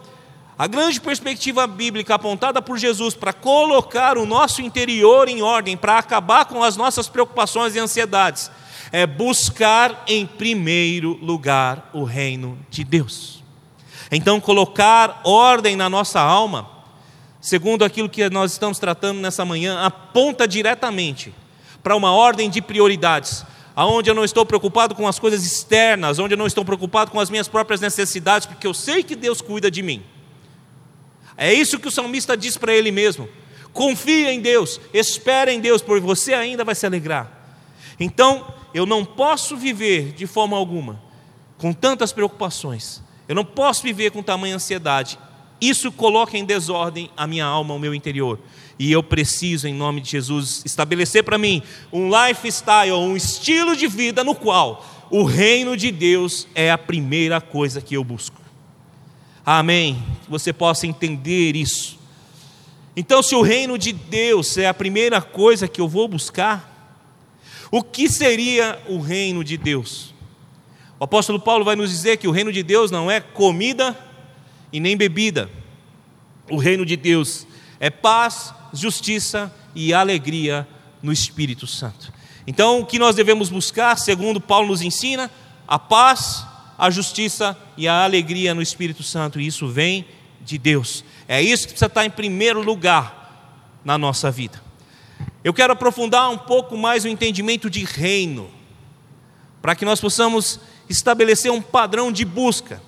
[0.58, 5.98] a grande perspectiva bíblica apontada por Jesus para colocar o nosso interior em ordem, para
[5.98, 8.50] acabar com as nossas preocupações e ansiedades,
[8.90, 13.42] é buscar em primeiro lugar o reino de Deus.
[14.10, 16.68] Então, colocar ordem na nossa alma,
[17.40, 21.32] segundo aquilo que nós estamos tratando nessa manhã, aponta diretamente
[21.82, 23.44] para uma ordem de prioridades
[23.78, 27.20] aonde eu não estou preocupado com as coisas externas, onde eu não estou preocupado com
[27.20, 30.02] as minhas próprias necessidades, porque eu sei que Deus cuida de mim.
[31.36, 33.28] É isso que o salmista diz para ele mesmo.
[33.72, 37.30] Confia em Deus, espera em Deus, porque você ainda vai se alegrar.
[38.00, 41.00] Então, eu não posso viver de forma alguma
[41.56, 43.00] com tantas preocupações.
[43.28, 45.16] Eu não posso viver com tamanha ansiedade.
[45.60, 48.40] Isso coloca em desordem a minha alma, o meu interior.
[48.78, 51.62] E eu preciso, em nome de Jesus, estabelecer para mim
[51.92, 57.40] um lifestyle, um estilo de vida no qual o reino de Deus é a primeira
[57.40, 58.40] coisa que eu busco.
[59.44, 60.02] Amém.
[60.24, 61.98] Que você possa entender isso.
[62.94, 66.96] Então, se o reino de Deus é a primeira coisa que eu vou buscar,
[67.70, 70.14] o que seria o reino de Deus?
[71.00, 73.96] O apóstolo Paulo vai nos dizer que o reino de Deus não é comida
[74.72, 75.48] e nem bebida.
[76.50, 77.46] O reino de Deus
[77.78, 80.66] é paz, justiça e alegria
[81.02, 82.12] no Espírito Santo.
[82.46, 85.30] Então, o que nós devemos buscar, segundo Paulo nos ensina,
[85.66, 86.46] a paz,
[86.78, 90.06] a justiça e a alegria no Espírito Santo, e isso vem
[90.40, 91.04] de Deus.
[91.26, 94.62] É isso que precisa estar em primeiro lugar na nossa vida.
[95.44, 98.50] Eu quero aprofundar um pouco mais o entendimento de reino,
[99.60, 102.80] para que nós possamos estabelecer um padrão de busca,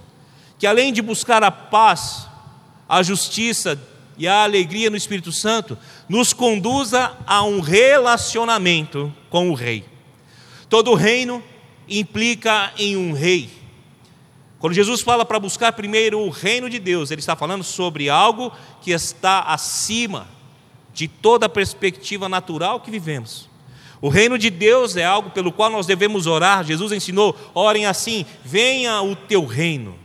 [0.59, 2.27] que além de buscar a paz,
[2.89, 3.79] a justiça
[4.21, 9.83] e a alegria no Espírito Santo nos conduza a um relacionamento com o Rei.
[10.69, 11.43] Todo reino
[11.89, 13.49] implica em um rei.
[14.59, 18.53] Quando Jesus fala para buscar primeiro o reino de Deus, ele está falando sobre algo
[18.83, 20.29] que está acima
[20.93, 23.49] de toda a perspectiva natural que vivemos.
[24.03, 26.63] O reino de Deus é algo pelo qual nós devemos orar.
[26.63, 29.99] Jesus ensinou: orem assim, venha o teu reino.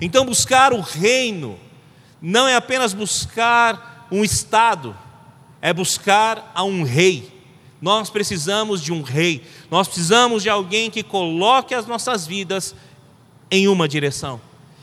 [0.00, 1.56] Então, buscar o reino
[2.22, 4.96] não é apenas buscar um Estado,
[5.60, 7.30] é buscar a um rei.
[7.80, 12.76] Nós precisamos de um rei, nós precisamos de alguém que coloque as nossas vidas
[13.50, 14.40] em uma direção.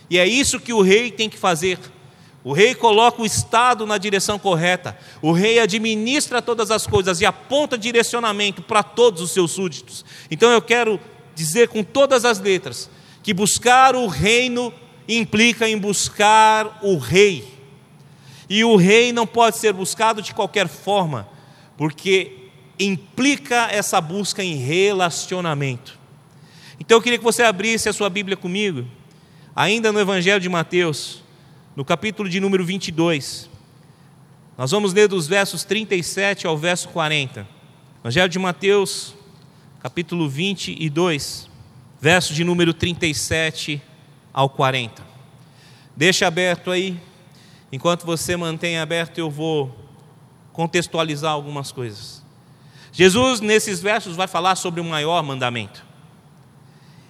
[0.10, 1.80] E é isso que o rei tem que fazer.
[2.44, 7.26] O rei coloca o Estado na direção correta, o rei administra todas as coisas e
[7.26, 10.04] aponta direcionamento para todos os seus súditos.
[10.30, 11.00] Então eu quero
[11.36, 12.90] dizer com todas as letras
[13.24, 14.74] que buscar o reino
[15.10, 17.58] implica em buscar o rei.
[18.48, 21.28] E o rei não pode ser buscado de qualquer forma,
[21.76, 25.98] porque implica essa busca em relacionamento.
[26.80, 28.86] Então eu queria que você abrisse a sua Bíblia comigo,
[29.56, 31.24] ainda no Evangelho de Mateus,
[31.76, 33.50] no capítulo de número 22.
[34.58, 37.48] Nós vamos ler dos versos 37 ao verso 40.
[38.02, 39.16] Evangelho de Mateus,
[39.82, 41.50] capítulo 22,
[42.00, 43.82] verso de número 37
[44.34, 45.04] ao 40.
[45.96, 47.00] Deixa aberto aí.
[47.72, 49.76] Enquanto você mantém aberto, eu vou
[50.54, 52.24] contextualizar algumas coisas.
[52.92, 55.86] Jesus, nesses versos, vai falar sobre o maior mandamento.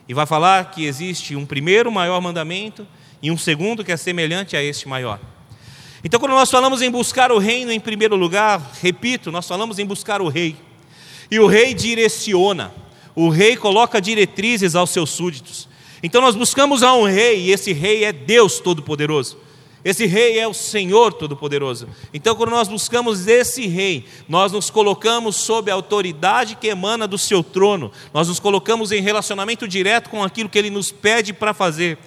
[0.08, 2.86] E vai falar que existe um primeiro maior mandamento
[3.22, 5.20] e um segundo que é semelhante a este maior.
[6.04, 9.86] Então, quando nós falamos em buscar o reino em primeiro lugar, repito, nós falamos em
[9.86, 10.56] buscar o rei.
[11.30, 12.74] E o rei direciona,
[13.14, 15.69] o rei coloca diretrizes aos seus súditos.
[16.02, 19.38] Então nós buscamos a um rei, e esse rei é Deus Todo-Poderoso.
[19.84, 21.88] Esse rei é o Senhor Todo-Poderoso.
[22.14, 27.18] Então, quando nós buscamos esse rei, nós nos colocamos sob a autoridade que emana do
[27.18, 31.54] seu trono, nós nos colocamos em relacionamento direto com aquilo que ele nos pede para
[31.54, 31.98] fazer.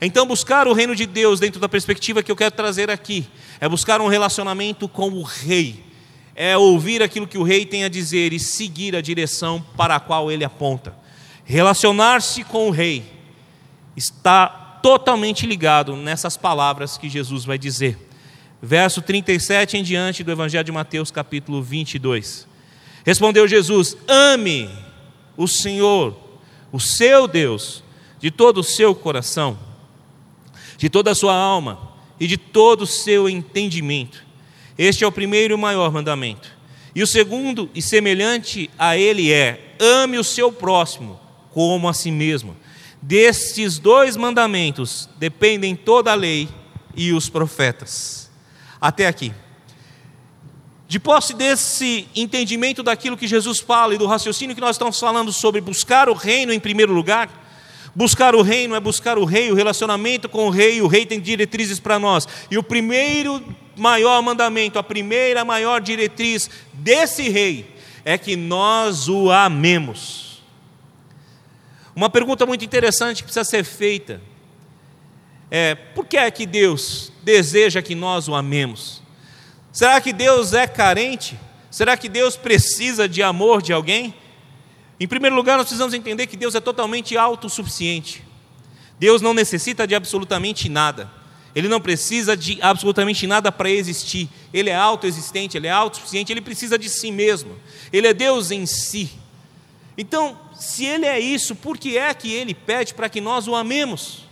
[0.00, 3.26] Então, buscar o reino de Deus, dentro da perspectiva que eu quero trazer aqui,
[3.60, 5.84] é buscar um relacionamento com o rei,
[6.34, 10.00] é ouvir aquilo que o rei tem a dizer e seguir a direção para a
[10.00, 10.96] qual ele aponta.
[11.44, 13.17] Relacionar-se com o rei
[13.98, 14.46] está
[14.82, 17.98] totalmente ligado nessas palavras que Jesus vai dizer.
[18.62, 22.46] Verso 37 em diante do Evangelho de Mateus, capítulo 22.
[23.04, 24.70] Respondeu Jesus: Ame
[25.36, 26.16] o Senhor,
[26.72, 27.84] o seu Deus,
[28.18, 29.58] de todo o seu coração,
[30.76, 34.24] de toda a sua alma e de todo o seu entendimento.
[34.76, 36.56] Este é o primeiro e maior mandamento.
[36.94, 42.10] E o segundo, e semelhante a ele, é: ame o seu próximo como a si
[42.10, 42.56] mesmo.
[43.08, 46.46] Destes dois mandamentos dependem toda a lei
[46.94, 48.30] e os profetas.
[48.78, 49.32] Até aqui.
[50.86, 55.32] De posse desse entendimento daquilo que Jesus fala e do raciocínio que nós estamos falando
[55.32, 57.30] sobre buscar o reino em primeiro lugar,
[57.94, 61.18] buscar o reino é buscar o rei, o relacionamento com o rei, o rei tem
[61.18, 62.28] diretrizes para nós.
[62.50, 63.42] E o primeiro
[63.74, 70.27] maior mandamento, a primeira maior diretriz desse rei é que nós o amemos.
[71.98, 74.22] Uma pergunta muito interessante que precisa ser feita
[75.50, 79.02] é: por que é que Deus deseja que nós o amemos?
[79.72, 81.36] Será que Deus é carente?
[81.68, 84.14] Será que Deus precisa de amor de alguém?
[85.00, 88.22] Em primeiro lugar, nós precisamos entender que Deus é totalmente autossuficiente.
[89.00, 91.10] Deus não necessita de absolutamente nada.
[91.52, 94.28] Ele não precisa de absolutamente nada para existir.
[94.54, 97.56] Ele é autoexistente, ele é autossuficiente, ele precisa de si mesmo.
[97.92, 99.10] Ele é Deus em si.
[99.96, 103.54] Então, se ele é isso, por que é que ele pede para que nós o
[103.54, 104.24] amemos?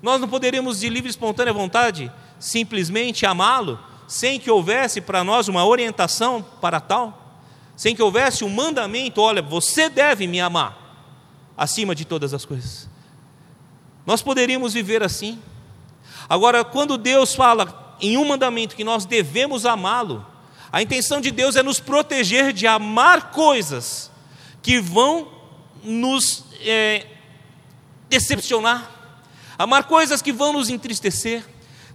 [0.00, 5.48] Nós não poderíamos, de livre e espontânea vontade, simplesmente amá-lo sem que houvesse para nós
[5.48, 7.36] uma orientação para tal,
[7.76, 10.76] sem que houvesse um mandamento: olha, você deve me amar
[11.56, 12.88] acima de todas as coisas.
[14.06, 15.38] Nós poderíamos viver assim.
[16.28, 20.24] Agora, quando Deus fala em um mandamento que nós devemos amá-lo,
[20.72, 24.10] a intenção de Deus é nos proteger de amar coisas
[24.62, 25.39] que vão
[25.82, 27.06] nos é,
[28.08, 28.90] decepcionar,
[29.58, 31.44] amar coisas que vão nos entristecer.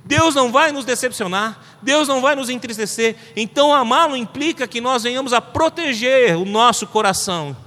[0.04, 3.16] Deus não vai nos decepcionar, Deus não vai nos entristecer.
[3.36, 7.58] Então, amá-lo implica que nós venhamos a proteger o nosso coração,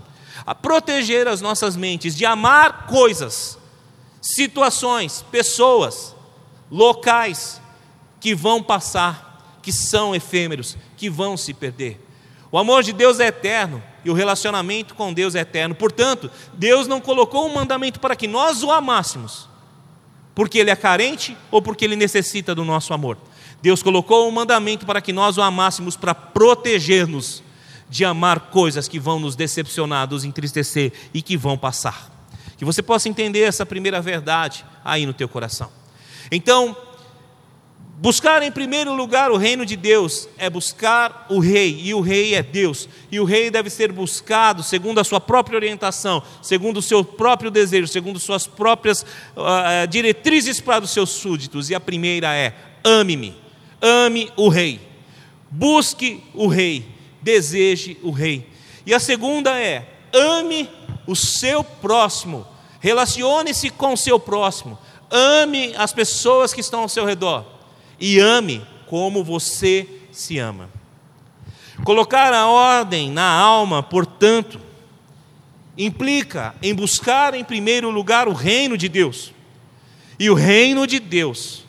[0.46, 3.58] a proteger as nossas mentes, de amar coisas,
[4.22, 6.14] situações, pessoas,
[6.70, 7.60] locais
[8.20, 12.07] que vão passar, que são efêmeros, que vão se perder.
[12.50, 15.74] O amor de Deus é eterno e o relacionamento com Deus é eterno.
[15.74, 19.48] Portanto, Deus não colocou um mandamento para que nós o amássemos
[20.38, 23.18] porque ele é carente ou porque ele necessita do nosso amor.
[23.60, 27.42] Deus colocou um mandamento para que nós o amássemos para proteger-nos
[27.90, 32.08] de amar coisas que vão nos decepcionar, nos entristecer e que vão passar.
[32.56, 35.72] Que você possa entender essa primeira verdade aí no teu coração.
[36.30, 36.76] Então,
[38.00, 42.32] Buscar em primeiro lugar o reino de Deus é buscar o rei, e o rei
[42.32, 46.82] é Deus, e o rei deve ser buscado segundo a sua própria orientação, segundo o
[46.82, 51.70] seu próprio desejo, segundo suas próprias uh, diretrizes para os seus súditos.
[51.70, 53.34] E a primeira é: ame-me,
[53.82, 54.80] ame o rei,
[55.50, 56.86] busque o rei,
[57.20, 58.48] deseje o rei.
[58.86, 59.84] E a segunda é:
[60.14, 60.70] ame
[61.04, 62.46] o seu próximo,
[62.78, 64.78] relacione-se com o seu próximo,
[65.10, 67.57] ame as pessoas que estão ao seu redor
[68.00, 70.68] e ame como você se ama.
[71.84, 74.60] Colocar a ordem na alma, portanto,
[75.76, 79.32] implica em buscar em primeiro lugar o reino de Deus.
[80.18, 81.64] E o reino de Deus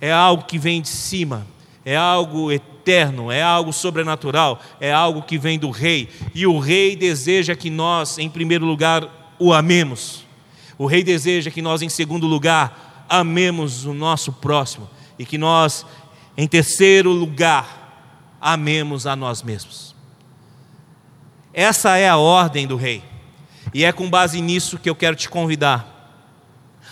[0.00, 1.46] é algo que vem de cima,
[1.84, 6.10] é algo eterno, é algo sobrenatural, é algo que vem do rei.
[6.34, 10.24] E o rei deseja que nós, em primeiro lugar, o amemos.
[10.76, 15.84] O rei deseja que nós, em segundo lugar, amemos o nosso próximo e que nós,
[16.36, 19.94] em terceiro lugar, amemos a nós mesmos.
[21.52, 23.02] Essa é a ordem do rei,
[23.72, 25.94] e é com base nisso que eu quero te convidar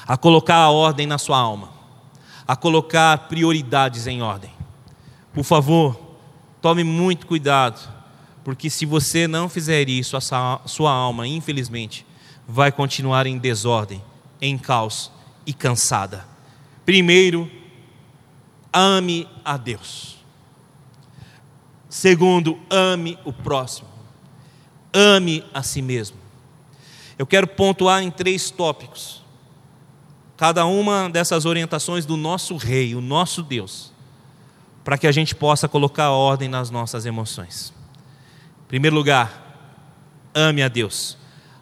[0.06, 1.70] a colocar a ordem na sua alma,
[2.46, 4.50] a colocar prioridades em ordem.
[5.32, 5.98] Por favor,
[6.60, 7.80] tome muito cuidado,
[8.44, 12.04] porque se você não fizer isso, a sua alma, infelizmente,
[12.46, 14.02] vai continuar em desordem,
[14.40, 15.10] em caos
[15.46, 16.26] e cansada.
[16.84, 17.50] Primeiro,
[18.72, 20.16] ame a Deus.
[21.88, 23.88] Segundo, ame o próximo.
[24.94, 26.16] Ame a si mesmo.
[27.18, 29.22] Eu quero pontuar em três tópicos.
[30.36, 33.92] Cada uma dessas orientações do nosso Rei, o nosso Deus,
[34.82, 37.72] para que a gente possa colocar ordem nas nossas emoções.
[38.64, 39.40] Em primeiro lugar,
[40.34, 41.16] ame a Deus.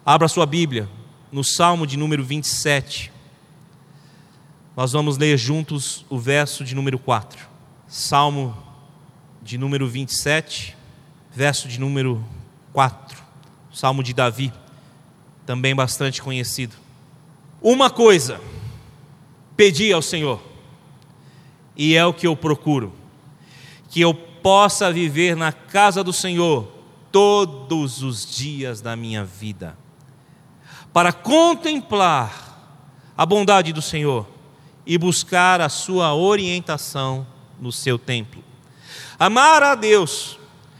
[0.05, 0.89] Abra sua Bíblia
[1.31, 3.11] no Salmo de número 27.
[4.81, 7.47] Nós vamos ler juntos o verso de número 4.
[7.87, 8.57] Salmo
[9.39, 10.75] de número 27,
[11.31, 12.25] verso de número
[12.73, 13.15] 4.
[13.71, 14.51] Salmo de Davi,
[15.45, 16.75] também bastante conhecido.
[17.61, 18.41] Uma coisa
[19.55, 20.41] pedi ao Senhor,
[21.75, 22.91] e é o que eu procuro,
[23.87, 26.67] que eu possa viver na casa do Senhor
[27.11, 29.77] todos os dias da minha vida,
[30.91, 34.40] para contemplar a bondade do Senhor
[34.85, 37.25] e buscar a sua orientação
[37.59, 38.43] no seu templo.
[39.17, 40.39] Amar a Deus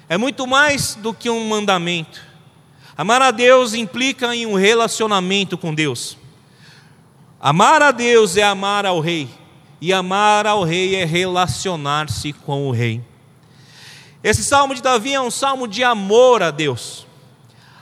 [0.10, 2.22] é muito mais do que um mandamento.
[2.98, 6.18] Amar a Deus implica em um relacionamento com Deus.
[7.40, 9.30] Amar a Deus é amar ao Rei,
[9.80, 13.02] e amar ao Rei é relacionar-se com o Rei.
[14.24, 17.08] Esse salmo de Davi é um salmo de amor a Deus.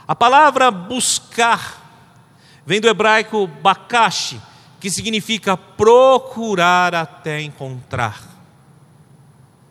[0.08, 1.80] A palavra buscar
[2.66, 4.42] vem do hebraico bakashi,
[4.80, 8.24] que significa procurar até encontrar.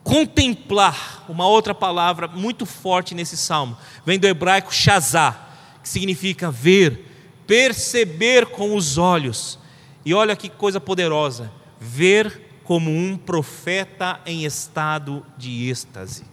[0.04, 5.36] Contemplar, uma outra palavra muito forte nesse salmo, vem do hebraico shazá,
[5.82, 7.06] que significa ver,
[7.46, 9.58] perceber com os olhos.
[10.04, 16.24] E olha que coisa poderosa, ver como um profeta em estado de êxtase.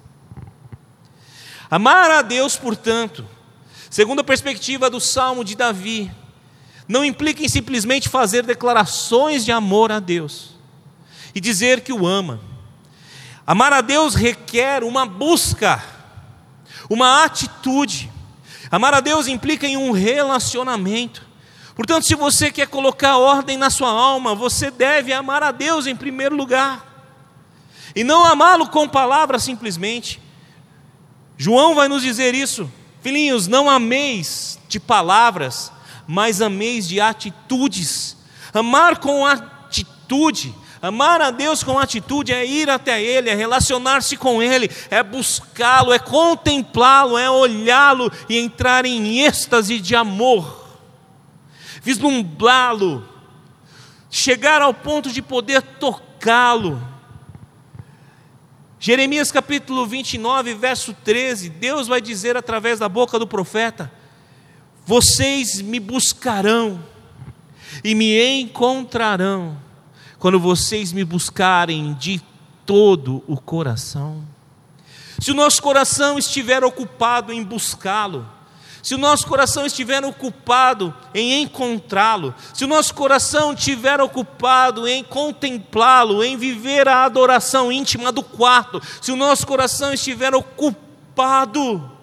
[1.70, 3.26] Amar a Deus, portanto,
[3.90, 6.12] segundo a perspectiva do Salmo de Davi,
[6.88, 10.56] não implica em simplesmente fazer declarações de amor a Deus
[11.34, 12.40] e dizer que o ama.
[13.46, 15.84] Amar a Deus requer uma busca,
[16.90, 18.12] uma atitude.
[18.72, 21.26] Amar a Deus implica em um relacionamento.
[21.76, 25.96] Portanto, se você quer colocar ordem na sua alma, você deve amar a Deus em
[25.96, 26.94] primeiro lugar.
[27.96, 30.22] E não amá-lo com palavras simplesmente.
[31.38, 32.72] João vai nos dizer isso.
[33.02, 35.72] Filhinhos, não ameis de palavras,
[36.08, 38.16] mas ameis de atitudes.
[38.54, 44.42] Amar com atitude, amar a Deus com atitude é ir até Ele, é relacionar-se com
[44.42, 50.68] Ele, é buscá-lo, é contemplá-lo, é olhá-lo e entrar em êxtase de amor,
[51.82, 53.08] vislumbrá-lo,
[54.10, 56.82] chegar ao ponto de poder tocá-lo.
[58.80, 63.92] Jeremias capítulo 29, verso 13, Deus vai dizer através da boca do profeta:
[64.86, 66.80] vocês me buscarão
[67.84, 69.58] e me encontrarão
[70.20, 72.22] quando vocês me buscarem de
[72.66, 74.24] todo o coração.
[75.20, 78.28] Se o nosso coração estiver ocupado em buscá-lo,
[78.84, 85.04] se o nosso coração estiver ocupado em encontrá-lo, se o nosso coração estiver ocupado em
[85.04, 91.95] contemplá-lo, em viver a adoração íntima do quarto, se o nosso coração estiver ocupado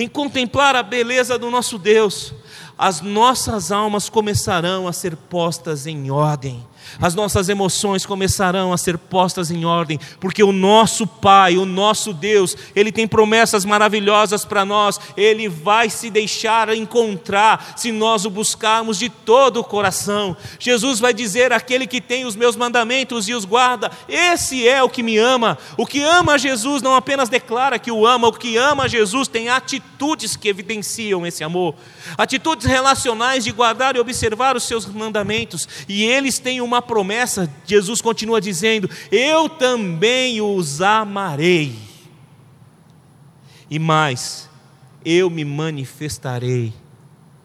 [0.00, 2.32] em contemplar a beleza do nosso Deus,
[2.78, 6.66] as nossas almas começarão a ser postas em ordem
[7.00, 12.12] as nossas emoções começarão a ser postas em ordem, porque o nosso Pai, o nosso
[12.12, 18.30] Deus, Ele tem promessas maravilhosas para nós, Ele vai se deixar encontrar se nós o
[18.30, 20.36] buscarmos de todo o coração.
[20.58, 24.88] Jesus vai dizer: aquele que tem os meus mandamentos e os guarda, esse é o
[24.88, 25.58] que me ama.
[25.76, 29.48] O que ama Jesus não apenas declara que o ama, o que ama Jesus tem
[29.48, 31.74] atitudes que evidenciam esse amor,
[32.16, 38.00] atitudes relacionais de guardar e observar os seus mandamentos, e eles têm uma promessa, Jesus
[38.00, 41.72] continua dizendo: Eu também os amarei.
[43.70, 44.50] E mais,
[45.04, 46.72] eu me manifestarei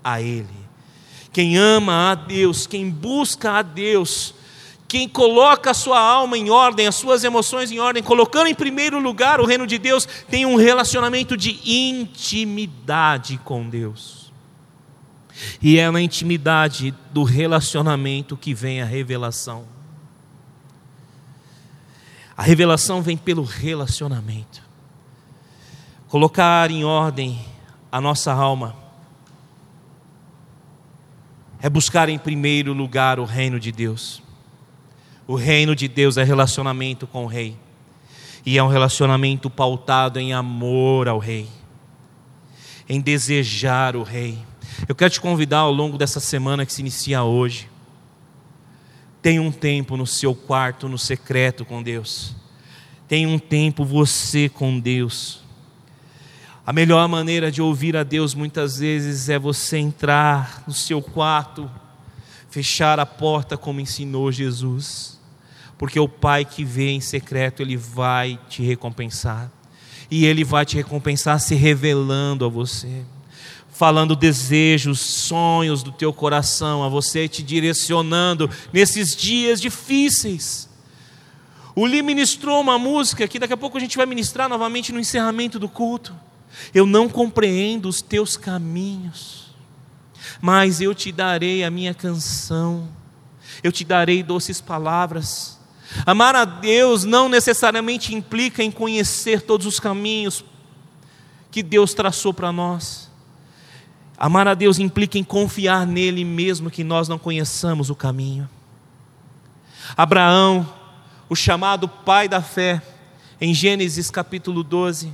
[0.04, 0.66] a Ele.
[1.32, 4.34] Quem ama a Deus, quem busca a Deus,
[4.88, 8.98] quem coloca a sua alma em ordem, as suas emoções em ordem, colocando em primeiro
[9.00, 14.25] lugar o reino de Deus, tem um relacionamento de intimidade com Deus.
[15.62, 19.66] E é na intimidade do relacionamento que vem a revelação.
[22.38, 24.62] A revelação vem pelo relacionamento.
[26.08, 27.40] Colocar em ordem
[27.92, 28.76] a nossa alma
[31.62, 34.22] é buscar em primeiro lugar o reino de Deus.
[35.28, 37.58] O reino de Deus é relacionamento com o Rei,
[38.46, 41.50] e é um relacionamento pautado em amor ao Rei,
[42.88, 44.38] em desejar o Rei
[44.88, 47.70] eu quero te convidar ao longo dessa semana que se inicia hoje.
[49.22, 52.36] Tenha um tempo no seu quarto, no secreto com Deus.
[53.08, 55.42] Tenha um tempo você com Deus.
[56.66, 61.70] A melhor maneira de ouvir a Deus muitas vezes é você entrar no seu quarto,
[62.50, 65.20] fechar a porta como ensinou Jesus.
[65.78, 69.52] Porque o Pai que vê em secreto, Ele vai te recompensar.
[70.10, 73.04] E Ele vai te recompensar se revelando a você
[73.76, 80.70] falando desejos, sonhos do teu coração a você, te direcionando nesses dias difíceis.
[81.76, 85.00] O Li ministrou uma música que daqui a pouco a gente vai ministrar novamente no
[85.00, 86.16] encerramento do culto.
[86.74, 89.54] Eu não compreendo os teus caminhos,
[90.40, 92.88] mas eu te darei a minha canção,
[93.62, 95.60] eu te darei doces palavras.
[96.06, 100.46] Amar a Deus não necessariamente implica em conhecer todos os caminhos
[101.52, 103.14] que Deus traçou para nós.
[104.18, 108.50] Amar a Deus implica em confiar nele mesmo que nós não conheçamos o caminho.
[109.96, 110.68] Abraão,
[111.30, 112.82] o chamado pai da fé,
[113.40, 115.14] em Gênesis capítulo 12,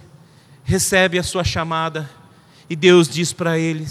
[0.64, 2.10] recebe a sua chamada
[2.70, 3.88] e Deus diz para ele: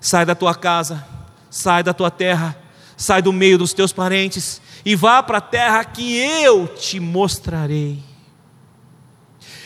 [0.00, 1.06] sai da tua casa,
[1.50, 2.56] sai da tua terra,
[2.96, 8.02] sai do meio dos teus parentes e vá para a terra que eu te mostrarei.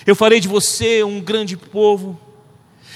[0.07, 2.21] Eu farei de você um grande povo,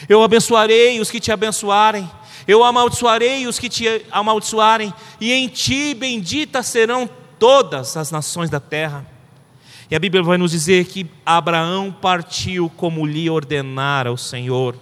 [0.09, 2.09] eu abençoarei os que te abençoarem,
[2.47, 8.61] eu amaldiçoarei os que te amaldiçoarem, e em ti benditas serão todas as nações da
[8.61, 9.07] terra.
[9.91, 14.77] E a Bíblia vai nos dizer que Abraão partiu como lhe ordenara o Senhor.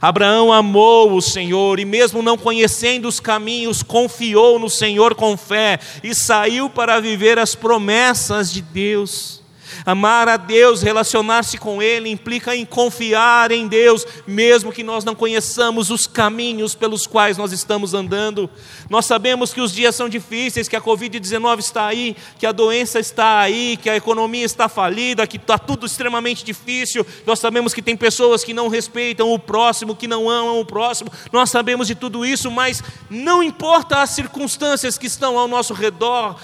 [0.00, 5.78] Abraão amou o Senhor e, mesmo não conhecendo os caminhos, confiou no Senhor com fé
[6.02, 9.41] e saiu para viver as promessas de Deus.
[9.84, 15.14] Amar a Deus, relacionar-se com Ele, implica em confiar em Deus, mesmo que nós não
[15.14, 18.48] conheçamos os caminhos pelos quais nós estamos andando.
[18.88, 22.98] Nós sabemos que os dias são difíceis, que a Covid-19 está aí, que a doença
[22.98, 27.06] está aí, que a economia está falida, que está tudo extremamente difícil.
[27.26, 31.10] Nós sabemos que tem pessoas que não respeitam o próximo, que não amam o próximo.
[31.32, 36.36] Nós sabemos de tudo isso, mas não importa as circunstâncias que estão ao nosso redor,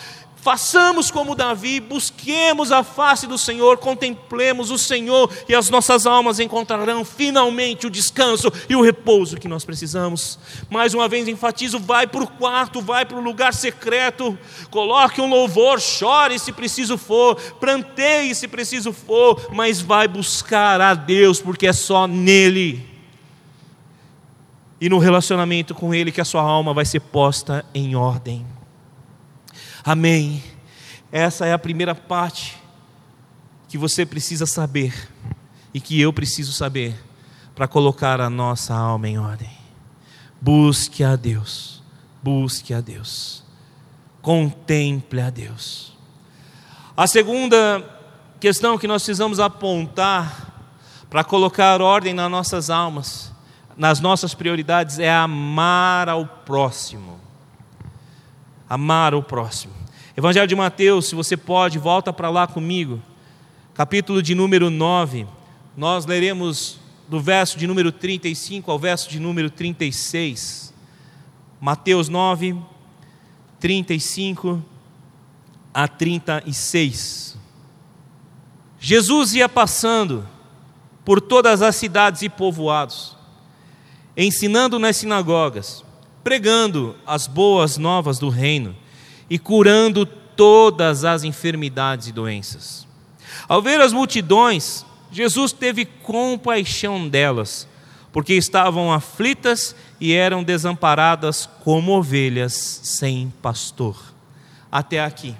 [0.48, 6.40] Façamos como Davi, busquemos a face do Senhor, contemplemos o Senhor e as nossas almas
[6.40, 10.38] encontrarão finalmente o descanso e o repouso que nós precisamos.
[10.70, 14.38] Mais uma vez enfatizo: vai para o quarto, vai para o lugar secreto,
[14.70, 20.94] coloque um louvor, chore se preciso for, planteie se preciso for, mas vai buscar a
[20.94, 22.88] Deus, porque é só nele
[24.80, 28.46] e no relacionamento com Ele que a sua alma vai ser posta em ordem.
[29.88, 30.44] Amém.
[31.10, 32.58] Essa é a primeira parte
[33.70, 35.08] que você precisa saber
[35.72, 36.94] e que eu preciso saber
[37.54, 39.48] para colocar a nossa alma em ordem.
[40.38, 41.82] Busque a Deus,
[42.22, 43.42] busque a Deus,
[44.20, 45.96] contemple a Deus.
[46.94, 47.82] A segunda
[48.38, 50.52] questão que nós precisamos apontar
[51.08, 53.32] para colocar ordem nas nossas almas,
[53.74, 57.27] nas nossas prioridades, é amar ao próximo.
[58.68, 59.72] Amar o próximo.
[60.16, 63.00] Evangelho de Mateus, se você pode, volta para lá comigo.
[63.72, 65.26] Capítulo de número 9.
[65.76, 70.74] Nós leremos do verso de número 35 ao verso de número 36.
[71.60, 72.56] Mateus 9,
[73.58, 74.62] 35
[75.72, 77.38] a 36.
[78.78, 80.28] Jesus ia passando
[81.04, 83.16] por todas as cidades e povoados,
[84.16, 85.84] ensinando nas sinagogas,
[86.28, 88.76] pregando as boas novas do reino
[89.30, 92.86] e curando todas as enfermidades e doenças.
[93.48, 97.66] Ao ver as multidões, Jesus teve compaixão delas,
[98.12, 102.52] porque estavam aflitas e eram desamparadas como ovelhas
[102.82, 103.96] sem pastor.
[104.70, 105.34] Até aqui.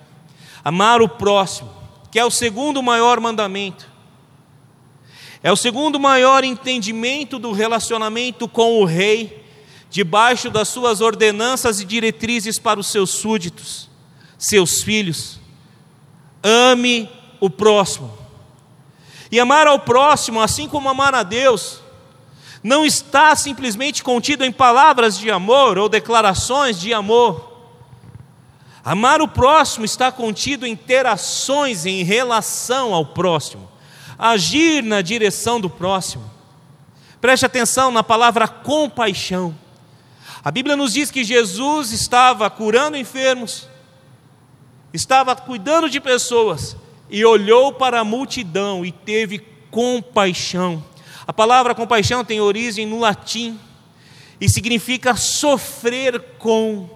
[0.64, 1.70] Amar o próximo,
[2.11, 3.86] que é o segundo maior mandamento.
[5.43, 9.47] É o segundo maior entendimento do relacionamento com o rei
[9.91, 13.89] debaixo das suas ordenanças e diretrizes para os seus súditos,
[14.39, 15.41] seus filhos.
[16.43, 17.11] Ame
[17.41, 18.16] o próximo.
[19.30, 21.80] E amar ao próximo, assim como amar a Deus,
[22.62, 27.47] não está simplesmente contido em palavras de amor ou declarações de amor.
[28.84, 33.68] Amar o próximo está contido em ter ações em relação ao próximo,
[34.18, 36.24] agir na direção do próximo.
[37.20, 39.55] Preste atenção na palavra compaixão.
[40.45, 43.68] A Bíblia nos diz que Jesus estava curando enfermos,
[44.93, 46.76] estava cuidando de pessoas
[47.11, 49.39] e olhou para a multidão e teve
[49.70, 50.84] compaixão.
[51.26, 53.59] A palavra compaixão tem origem no latim
[54.41, 56.89] e significa sofrer com,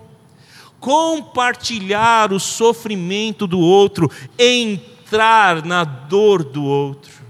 [0.79, 7.23] compartilhar o sofrimento do outro, entrar na dor do outro.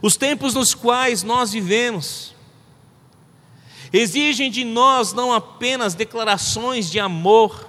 [0.00, 2.31] Os tempos nos quais nós vivemos,
[3.92, 7.68] exigem de nós não apenas declarações de amor.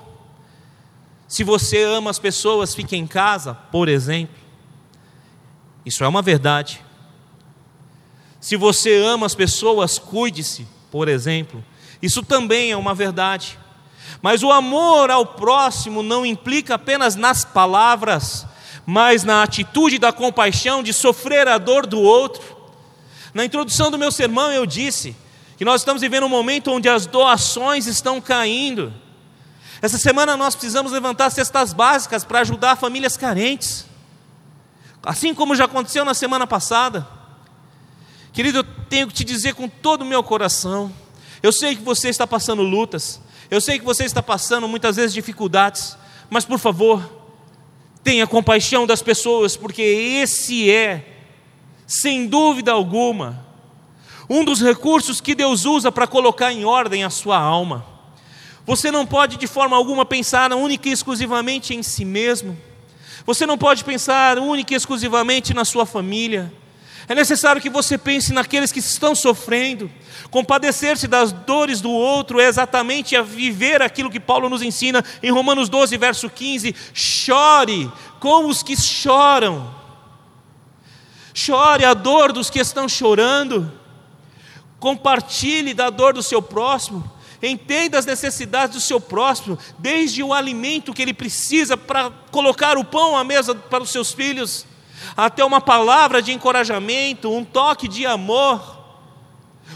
[1.27, 4.35] Se você ama as pessoas, fique em casa, por exemplo.
[5.85, 6.81] Isso é uma verdade.
[8.39, 11.63] Se você ama as pessoas, cuide-se, por exemplo.
[12.01, 13.59] Isso também é uma verdade.
[14.21, 18.45] Mas o amor ao próximo não implica apenas nas palavras,
[18.85, 22.43] mas na atitude da compaixão de sofrer a dor do outro.
[23.33, 25.15] Na introdução do meu sermão eu disse
[25.63, 28.93] que nós estamos vivendo um momento onde as doações estão caindo.
[29.81, 33.85] Essa semana nós precisamos levantar cestas básicas para ajudar famílias carentes,
[35.01, 37.07] assim como já aconteceu na semana passada.
[38.33, 40.91] Querido, eu tenho que te dizer com todo o meu coração,
[41.41, 45.13] eu sei que você está passando lutas, eu sei que você está passando muitas vezes
[45.13, 45.95] dificuldades,
[46.29, 47.09] mas por favor,
[48.03, 51.07] tenha compaixão das pessoas, porque esse é,
[51.87, 53.52] sem dúvida alguma,
[54.29, 57.85] um dos recursos que Deus usa para colocar em ordem a sua alma.
[58.65, 62.57] Você não pode de forma alguma pensar única e exclusivamente em si mesmo.
[63.25, 66.51] Você não pode pensar única e exclusivamente na sua família.
[67.07, 69.91] É necessário que você pense naqueles que estão sofrendo.
[70.31, 75.31] Compadecer-se das dores do outro é exatamente a viver aquilo que Paulo nos ensina em
[75.31, 79.73] Romanos 12, verso 15: chore com os que choram.
[81.33, 83.82] Chore a dor dos que estão chorando.
[84.83, 87.09] Compartilhe da dor do seu próximo.
[87.41, 92.83] Entenda as necessidades do seu próximo, desde o alimento que ele precisa para colocar o
[92.83, 94.65] pão à mesa para os seus filhos
[95.15, 98.77] até uma palavra de encorajamento, um toque de amor,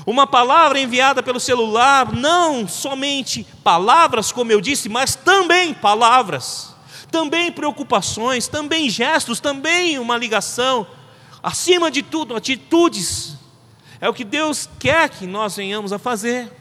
[0.05, 6.75] uma palavra enviada pelo celular, não somente palavras, como eu disse, mas também palavras,
[7.09, 10.85] também preocupações, também gestos, também uma ligação,
[11.41, 13.36] acima de tudo, atitudes.
[13.99, 16.51] É o que Deus quer que nós venhamos a fazer.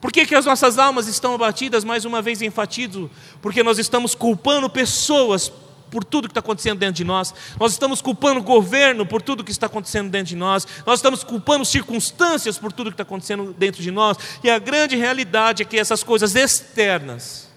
[0.00, 1.82] Por que, que as nossas almas estão abatidas?
[1.82, 3.10] Mais uma vez enfatizo,
[3.40, 5.50] porque nós estamos culpando pessoas
[5.90, 9.44] por tudo que está acontecendo dentro de nós, nós estamos culpando o governo por tudo
[9.44, 13.54] que está acontecendo dentro de nós, nós estamos culpando circunstâncias por tudo que está acontecendo
[13.56, 17.48] dentro de nós, e a grande realidade é que essas coisas externas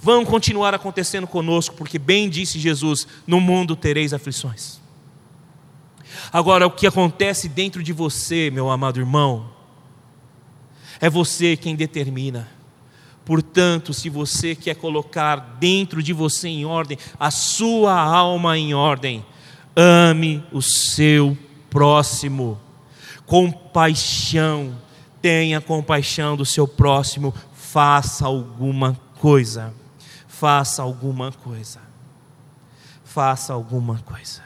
[0.00, 4.81] vão continuar acontecendo conosco, porque bem disse Jesus: no mundo tereis aflições.
[6.32, 9.50] Agora, o que acontece dentro de você, meu amado irmão,
[10.98, 12.48] é você quem determina.
[13.24, 19.24] Portanto, se você quer colocar dentro de você em ordem, a sua alma em ordem,
[19.76, 21.36] ame o seu
[21.70, 22.58] próximo.
[23.26, 24.76] Compaixão,
[25.20, 29.72] tenha compaixão do seu próximo, faça alguma coisa.
[30.26, 31.80] Faça alguma coisa.
[33.04, 34.41] Faça alguma coisa.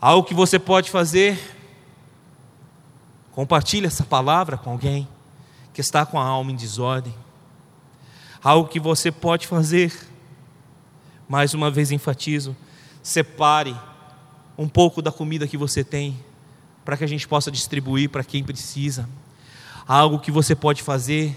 [0.00, 1.38] Algo que você pode fazer,
[3.32, 5.08] compartilhe essa palavra com alguém
[5.72, 7.14] que está com a alma em desordem.
[8.42, 9.92] Algo que você pode fazer,
[11.26, 12.54] mais uma vez enfatizo,
[13.02, 13.74] separe
[14.58, 16.22] um pouco da comida que você tem,
[16.84, 19.08] para que a gente possa distribuir para quem precisa.
[19.88, 21.36] Algo que você pode fazer,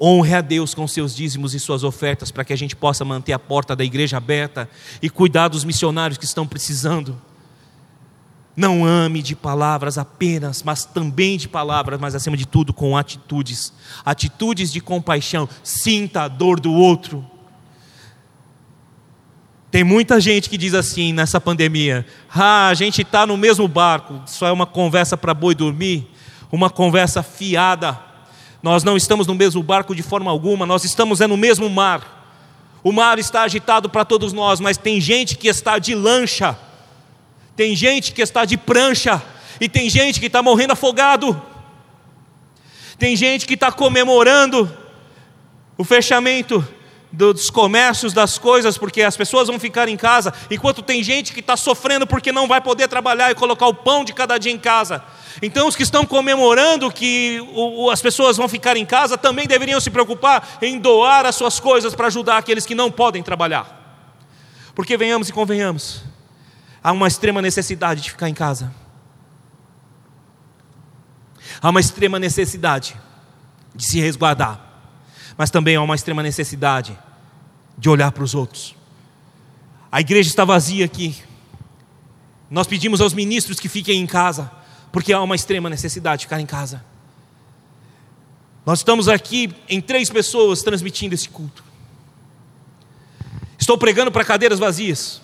[0.00, 3.32] honre a Deus com seus dízimos e suas ofertas, para que a gente possa manter
[3.32, 4.68] a porta da igreja aberta
[5.00, 7.20] e cuidar dos missionários que estão precisando.
[8.56, 13.72] Não ame de palavras apenas, mas também de palavras, mas acima de tudo com atitudes.
[14.04, 15.48] Atitudes de compaixão.
[15.62, 17.24] Sinta a dor do outro.
[19.72, 24.22] Tem muita gente que diz assim nessa pandemia: ah, a gente está no mesmo barco.
[24.24, 26.08] Isso é uma conversa para boi dormir,
[26.52, 27.98] uma conversa fiada.
[28.62, 32.14] Nós não estamos no mesmo barco de forma alguma, nós estamos é no mesmo mar.
[32.84, 36.56] O mar está agitado para todos nós, mas tem gente que está de lancha
[37.56, 39.22] tem gente que está de prancha
[39.60, 41.40] e tem gente que está morrendo afogado.
[42.98, 44.70] Tem gente que está comemorando
[45.76, 46.66] o fechamento
[47.14, 51.40] dos comércios, das coisas, porque as pessoas vão ficar em casa, enquanto tem gente que
[51.40, 54.58] está sofrendo porque não vai poder trabalhar e colocar o pão de cada dia em
[54.58, 55.02] casa.
[55.40, 59.80] Então, os que estão comemorando que o, as pessoas vão ficar em casa também deveriam
[59.80, 63.82] se preocupar em doar as suas coisas para ajudar aqueles que não podem trabalhar.
[64.74, 66.02] Porque venhamos e convenhamos,
[66.84, 68.70] há uma extrema necessidade de ficar em casa.
[71.62, 72.94] Há uma extrema necessidade
[73.74, 74.60] de se resguardar,
[75.34, 76.96] mas também há uma extrema necessidade
[77.78, 78.76] de olhar para os outros.
[79.90, 81.16] A igreja está vazia aqui.
[82.50, 84.50] Nós pedimos aos ministros que fiquem em casa,
[84.92, 86.84] porque há uma extrema necessidade de ficar em casa.
[88.66, 91.64] Nós estamos aqui em três pessoas transmitindo esse culto.
[93.58, 95.23] Estou pregando para cadeiras vazias.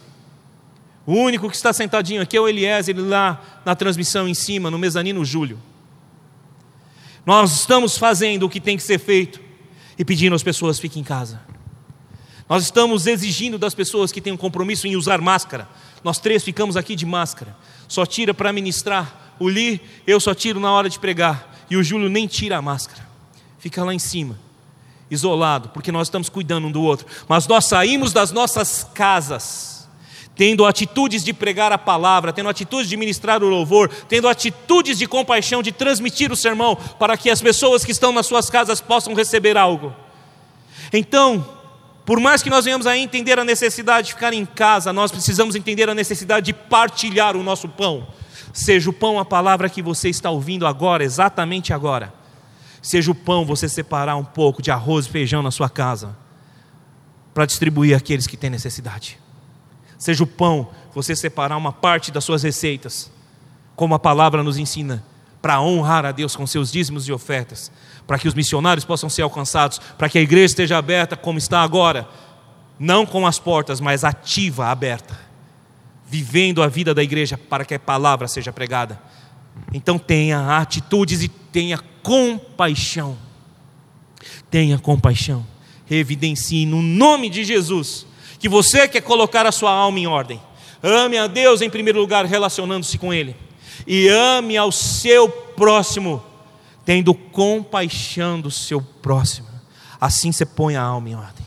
[1.07, 4.71] O único que está sentadinho aqui é o Eliezer, ele lá na transmissão em cima,
[4.71, 5.59] no mezanino Júlio.
[7.25, 9.41] Nós estamos fazendo o que tem que ser feito
[9.99, 11.41] e pedindo às pessoas fiquem em casa.
[12.49, 15.69] Nós estamos exigindo das pessoas que têm um compromisso em usar máscara.
[16.03, 17.57] Nós três ficamos aqui de máscara.
[17.87, 19.35] Só tira para ministrar.
[19.39, 21.65] O Li, eu só tiro na hora de pregar.
[21.71, 23.09] E o Júlio nem tira a máscara.
[23.59, 24.37] Fica lá em cima,
[25.11, 27.07] isolado, porque nós estamos cuidando um do outro.
[27.29, 29.70] Mas nós saímos das nossas casas
[30.41, 35.07] tendo atitudes de pregar a palavra, tendo atitudes de ministrar o louvor, tendo atitudes de
[35.07, 39.13] compaixão, de transmitir o sermão, para que as pessoas que estão nas suas casas possam
[39.13, 39.95] receber algo.
[40.95, 41.47] Então,
[42.07, 45.55] por mais que nós venhamos a entender a necessidade de ficar em casa, nós precisamos
[45.55, 48.09] entender a necessidade de partilhar o nosso pão.
[48.51, 52.15] Seja o pão a palavra que você está ouvindo agora, exatamente agora.
[52.81, 56.17] Seja o pão você separar um pouco de arroz e feijão na sua casa
[57.35, 59.19] para distribuir àqueles que têm necessidade.
[60.01, 63.13] Seja o pão você separar uma parte das suas receitas,
[63.77, 65.05] como a palavra nos ensina,
[65.43, 67.71] para honrar a Deus com seus dízimos e ofertas,
[68.07, 71.61] para que os missionários possam ser alcançados, para que a igreja esteja aberta como está
[71.61, 72.09] agora,
[72.79, 75.21] não com as portas, mas ativa, aberta,
[76.07, 78.99] vivendo a vida da igreja para que a palavra seja pregada.
[79.71, 83.19] Então tenha atitudes e tenha compaixão.
[84.51, 85.47] Tenha compaixão.
[85.91, 88.07] Evidencie no nome de Jesus
[88.41, 90.43] que você quer colocar a sua alma em ordem.
[90.83, 93.37] Ame a Deus em primeiro lugar, relacionando-se com Ele
[93.87, 96.23] e ame ao seu próximo,
[96.85, 99.49] tendo compaixão do seu próximo.
[100.01, 101.47] Assim você põe a alma em ordem.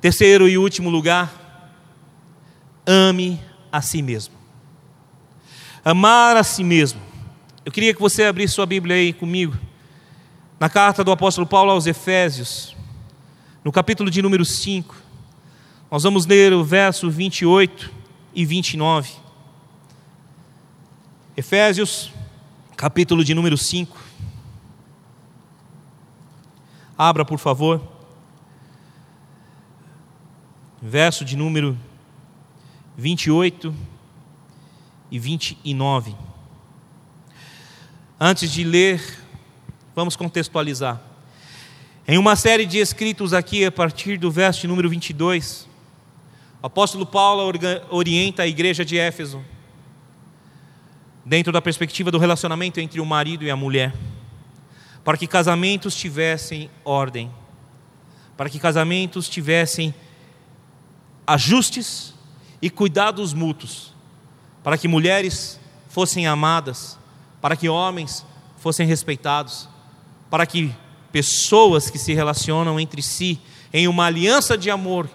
[0.00, 1.72] Terceiro e último lugar,
[2.86, 4.34] ame a si mesmo.
[5.84, 7.00] Amar a si mesmo.
[7.64, 9.56] Eu queria que você abrisse sua Bíblia aí comigo,
[10.58, 12.76] na carta do apóstolo Paulo aos Efésios,
[13.64, 15.07] no capítulo de número 5.
[15.90, 17.90] Nós vamos ler o verso 28
[18.34, 19.10] e 29.
[21.34, 22.12] Efésios,
[22.76, 23.98] capítulo de número 5.
[26.96, 27.80] Abra, por favor.
[30.82, 31.78] Verso de número
[32.98, 33.74] 28
[35.10, 36.14] e 29.
[38.20, 39.24] Antes de ler,
[39.94, 41.00] vamos contextualizar.
[42.06, 45.67] Em uma série de escritos aqui, a partir do verso de número 22,
[46.60, 47.52] o apóstolo Paulo
[47.90, 49.44] orienta a igreja de Éfeso
[51.24, 53.94] dentro da perspectiva do relacionamento entre o marido e a mulher,
[55.04, 57.30] para que casamentos tivessem ordem,
[58.36, 59.94] para que casamentos tivessem
[61.26, 62.14] ajustes
[62.60, 63.94] e cuidados mútuos,
[64.64, 66.98] para que mulheres fossem amadas,
[67.40, 69.68] para que homens fossem respeitados,
[70.28, 70.74] para que
[71.12, 73.38] pessoas que se relacionam entre si
[73.72, 75.08] em uma aliança de amor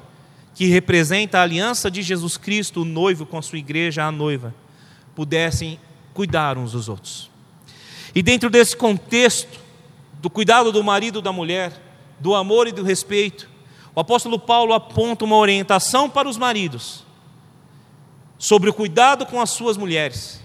[0.53, 4.53] que representa a aliança de Jesus Cristo, o noivo com a sua igreja, a noiva,
[5.15, 5.79] pudessem
[6.13, 7.29] cuidar uns dos outros.
[8.13, 9.59] E dentro desse contexto,
[10.21, 11.73] do cuidado do marido e da mulher,
[12.19, 13.49] do amor e do respeito,
[13.95, 17.03] o apóstolo Paulo aponta uma orientação para os maridos
[18.37, 20.41] sobre o cuidado com as suas mulheres.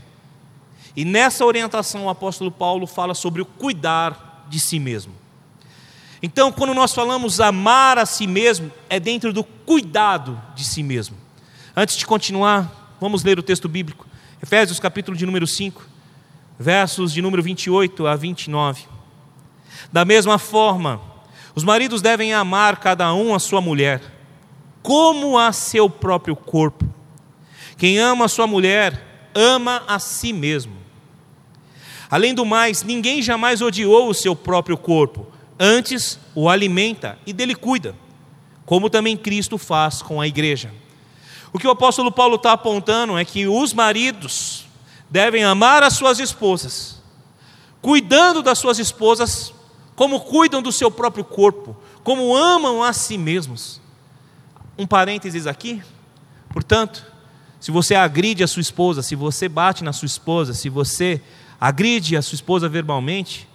[0.95, 5.13] E nessa orientação o apóstolo Paulo fala sobre o cuidar de si mesmo.
[6.23, 11.17] Então, quando nós falamos amar a si mesmo, é dentro do cuidado de si mesmo.
[11.77, 14.07] Antes de continuar, vamos ler o texto bíblico.
[14.43, 15.85] Efésios capítulo de número 5,
[16.59, 18.85] versos de número 28 a 29.
[19.93, 21.01] Da mesma forma,
[21.55, 24.03] os maridos devem amar cada um a sua mulher,
[24.83, 26.89] como a seu próprio corpo.
[27.77, 30.77] Quem ama a sua mulher, ama a si mesmo.
[32.11, 35.27] Além do mais, ninguém jamais odiou o seu próprio corpo,
[35.59, 37.95] antes o alimenta e dele cuida,
[38.65, 40.71] como também Cristo faz com a igreja
[41.53, 44.67] o que o apóstolo Paulo está apontando é que os maridos
[45.09, 47.01] devem amar as suas esposas,
[47.81, 49.53] cuidando das suas esposas
[49.97, 53.81] como cuidam do seu próprio corpo, como amam a si mesmos.
[54.77, 55.83] Um parênteses aqui,
[56.51, 57.05] portanto,
[57.59, 61.21] se você agride a sua esposa, se você bate na sua esposa, se você
[61.61, 63.49] agride a sua esposa verbalmente,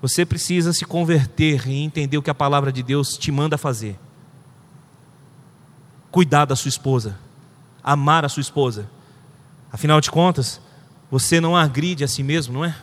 [0.00, 3.98] você precisa se converter e entender o que a palavra de Deus te manda fazer
[6.10, 7.18] cuidar da sua esposa,
[7.82, 8.88] amar a sua esposa.
[9.72, 10.60] Afinal de contas,
[11.10, 12.74] você não agride a si mesmo, não é?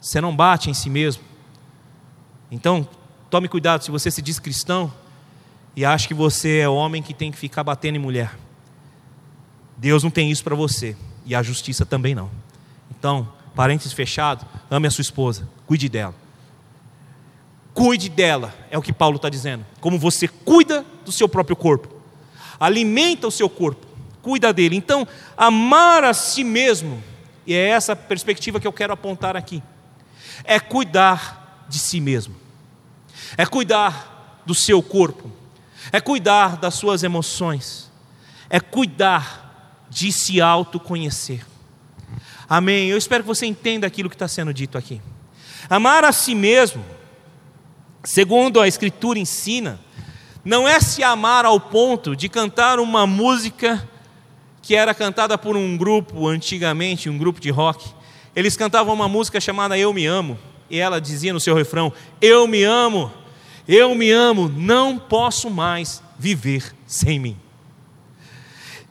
[0.00, 1.22] Você não bate em si mesmo.
[2.50, 2.86] Então,
[3.28, 4.92] tome cuidado se você se diz cristão
[5.74, 8.38] e acha que você é homem que tem que ficar batendo em mulher.
[9.76, 12.30] Deus não tem isso para você e a justiça também não.
[12.90, 16.14] Então, parênteses fechado, ame a sua esposa, cuide dela.
[17.72, 19.64] Cuide dela, é o que Paulo está dizendo.
[19.80, 22.00] Como você cuida do seu próprio corpo
[22.60, 23.86] alimenta o seu corpo,
[24.20, 24.76] cuida dele.
[24.76, 27.02] Então, amar a si mesmo,
[27.46, 29.62] e é essa perspectiva que eu quero apontar aqui,
[30.44, 32.36] é cuidar de si mesmo,
[33.38, 35.32] é cuidar do seu corpo,
[35.90, 37.90] é cuidar das suas emoções,
[38.50, 41.46] é cuidar de se autoconhecer.
[42.48, 42.88] Amém.
[42.88, 45.00] Eu espero que você entenda aquilo que está sendo dito aqui.
[45.68, 46.84] Amar a si mesmo,
[48.02, 49.80] segundo a Escritura ensina,
[50.44, 53.88] não é se amar ao ponto de cantar uma música
[54.62, 57.90] que era cantada por um grupo antigamente, um grupo de rock.
[58.34, 60.38] Eles cantavam uma música chamada Eu Me Amo,
[60.70, 63.12] e ela dizia no seu refrão: Eu me amo,
[63.66, 67.36] eu me amo, não posso mais viver sem mim.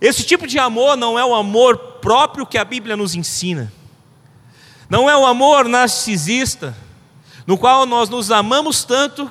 [0.01, 3.72] Esse tipo de amor não é o amor próprio que a Bíblia nos ensina,
[4.89, 6.76] não é o amor narcisista,
[7.50, 9.30] no qual nós nos amamos tanto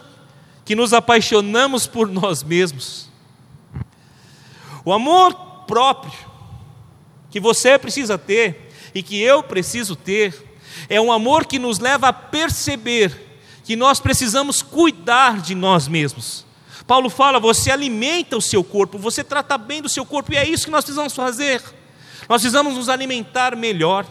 [0.65, 3.09] que nos apaixonamos por nós mesmos.
[4.85, 5.33] O amor
[5.69, 6.13] próprio
[7.31, 10.35] que você precisa ter e que eu preciso ter
[10.89, 16.45] é um amor que nos leva a perceber que nós precisamos cuidar de nós mesmos.
[16.89, 20.45] Paulo fala: você alimenta o seu corpo, você trata bem do seu corpo, e é
[20.45, 21.63] isso que nós precisamos fazer.
[22.29, 24.05] Nós precisamos nos alimentar melhor.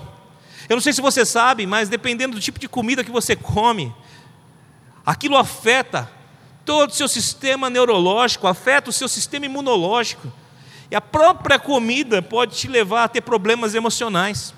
[0.69, 3.93] Eu não sei se você sabe, mas dependendo do tipo de comida que você come,
[5.05, 6.11] aquilo afeta
[6.65, 10.31] todo o seu sistema neurológico, afeta o seu sistema imunológico.
[10.91, 14.53] E a própria comida pode te levar a ter problemas emocionais.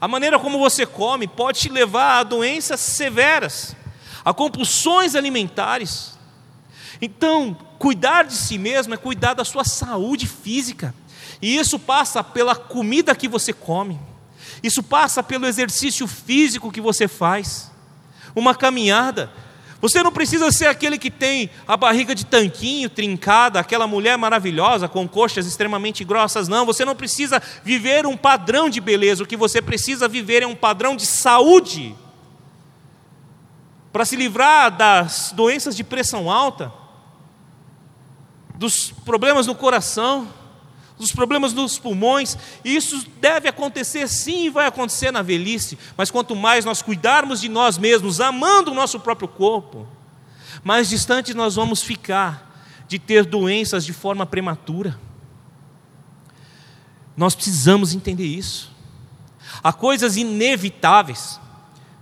[0.00, 3.76] A maneira como você come pode te levar a doenças severas,
[4.24, 6.18] a compulsões alimentares.
[7.02, 10.94] Então, cuidar de si mesmo é cuidar da sua saúde física.
[11.42, 14.00] E isso passa pela comida que você come.
[14.62, 17.70] Isso passa pelo exercício físico que você faz.
[18.34, 19.30] Uma caminhada
[19.80, 24.86] você não precisa ser aquele que tem a barriga de tanquinho trincada, aquela mulher maravilhosa
[24.86, 26.66] com coxas extremamente grossas, não.
[26.66, 29.22] Você não precisa viver um padrão de beleza.
[29.22, 31.96] O que você precisa viver é um padrão de saúde.
[33.90, 36.70] Para se livrar das doenças de pressão alta,
[38.54, 40.28] dos problemas no coração,
[41.00, 46.64] dos problemas nos pulmões, isso deve acontecer sim vai acontecer na velhice, mas quanto mais
[46.64, 49.88] nós cuidarmos de nós mesmos, amando o nosso próprio corpo,
[50.62, 52.48] mais distantes nós vamos ficar
[52.86, 54.98] de ter doenças de forma prematura.
[57.16, 58.70] Nós precisamos entender isso.
[59.62, 61.40] Há coisas inevitáveis,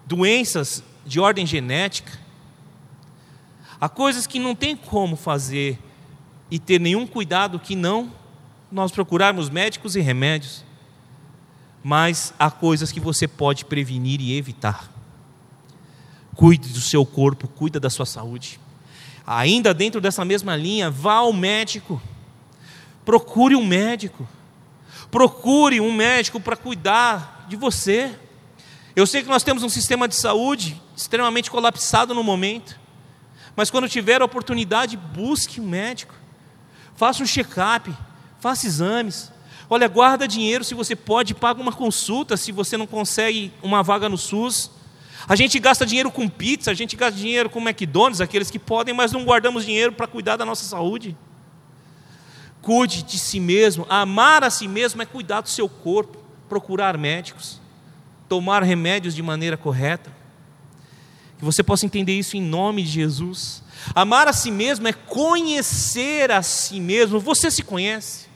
[0.06, 2.18] doenças de ordem genética,
[3.80, 5.78] há coisas que não tem como fazer
[6.50, 8.17] e ter nenhum cuidado que não
[8.70, 10.64] nós procurarmos médicos e remédios,
[11.82, 14.92] mas há coisas que você pode prevenir e evitar.
[16.34, 18.60] Cuide do seu corpo, cuida da sua saúde.
[19.26, 22.00] Ainda dentro dessa mesma linha, vá ao médico.
[23.04, 24.28] Procure um médico.
[25.10, 28.14] Procure um médico para cuidar de você.
[28.94, 32.78] Eu sei que nós temos um sistema de saúde extremamente colapsado no momento,
[33.54, 36.14] mas quando tiver a oportunidade, busque um médico.
[36.96, 37.94] Faça um check-up
[38.40, 39.32] faça exames.
[39.70, 44.08] Olha, guarda dinheiro se você pode, paga uma consulta se você não consegue uma vaga
[44.08, 44.70] no SUS.
[45.28, 48.94] A gente gasta dinheiro com pizza, a gente gasta dinheiro com McDonald's, aqueles que podem,
[48.94, 51.16] mas não guardamos dinheiro para cuidar da nossa saúde.
[52.62, 53.86] Cuide de si mesmo.
[53.88, 56.18] Amar a si mesmo é cuidar do seu corpo,
[56.48, 57.60] procurar médicos,
[58.28, 60.10] tomar remédios de maneira correta.
[61.38, 63.62] Que você possa entender isso em nome de Jesus.
[63.94, 67.20] Amar a si mesmo é conhecer a si mesmo.
[67.20, 68.27] Você se conhece?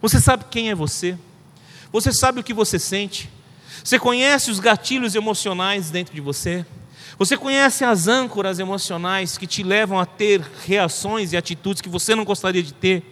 [0.00, 1.18] Você sabe quem é você?
[1.92, 3.28] Você sabe o que você sente?
[3.84, 6.64] Você conhece os gatilhos emocionais dentro de você?
[7.18, 12.14] Você conhece as âncoras emocionais que te levam a ter reações e atitudes que você
[12.14, 13.02] não gostaria de ter?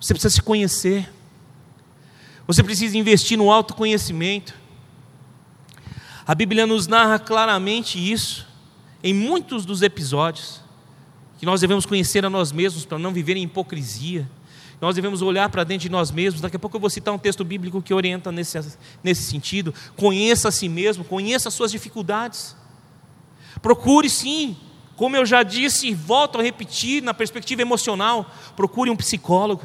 [0.00, 1.12] Você precisa se conhecer.
[2.46, 4.54] Você precisa investir no autoconhecimento.
[6.24, 8.46] A Bíblia nos narra claramente isso
[9.02, 10.60] em muitos dos episódios,
[11.38, 14.28] que nós devemos conhecer a nós mesmos para não viver em hipocrisia
[14.80, 16.40] nós devemos olhar para dentro de nós mesmos.
[16.40, 18.58] Daqui a pouco eu vou citar um texto bíblico que orienta nesse,
[19.02, 19.72] nesse sentido.
[19.96, 22.54] Conheça a si mesmo, conheça as suas dificuldades.
[23.62, 24.56] Procure sim,
[24.96, 29.62] como eu já disse e volto a repetir, na perspectiva emocional, procure um psicólogo,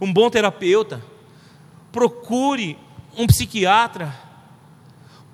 [0.00, 1.02] um bom terapeuta,
[1.92, 2.78] procure
[3.16, 4.14] um psiquiatra,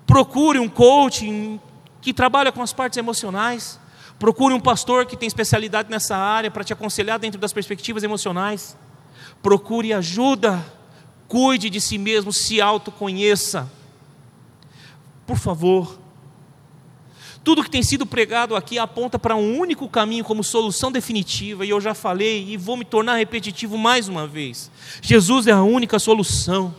[0.05, 1.59] procure um coach
[2.01, 3.79] que trabalha com as partes emocionais.
[4.23, 8.77] Procure um pastor que tem especialidade nessa área para te aconselhar dentro das perspectivas emocionais.
[9.41, 10.65] Procure ajuda.
[11.27, 13.69] Cuide de si mesmo, se autoconheça.
[15.27, 15.99] Por favor.
[17.43, 21.71] Tudo que tem sido pregado aqui aponta para um único caminho como solução definitiva, e
[21.71, 24.71] eu já falei e vou me tornar repetitivo mais uma vez.
[25.01, 26.73] Jesus é a única solução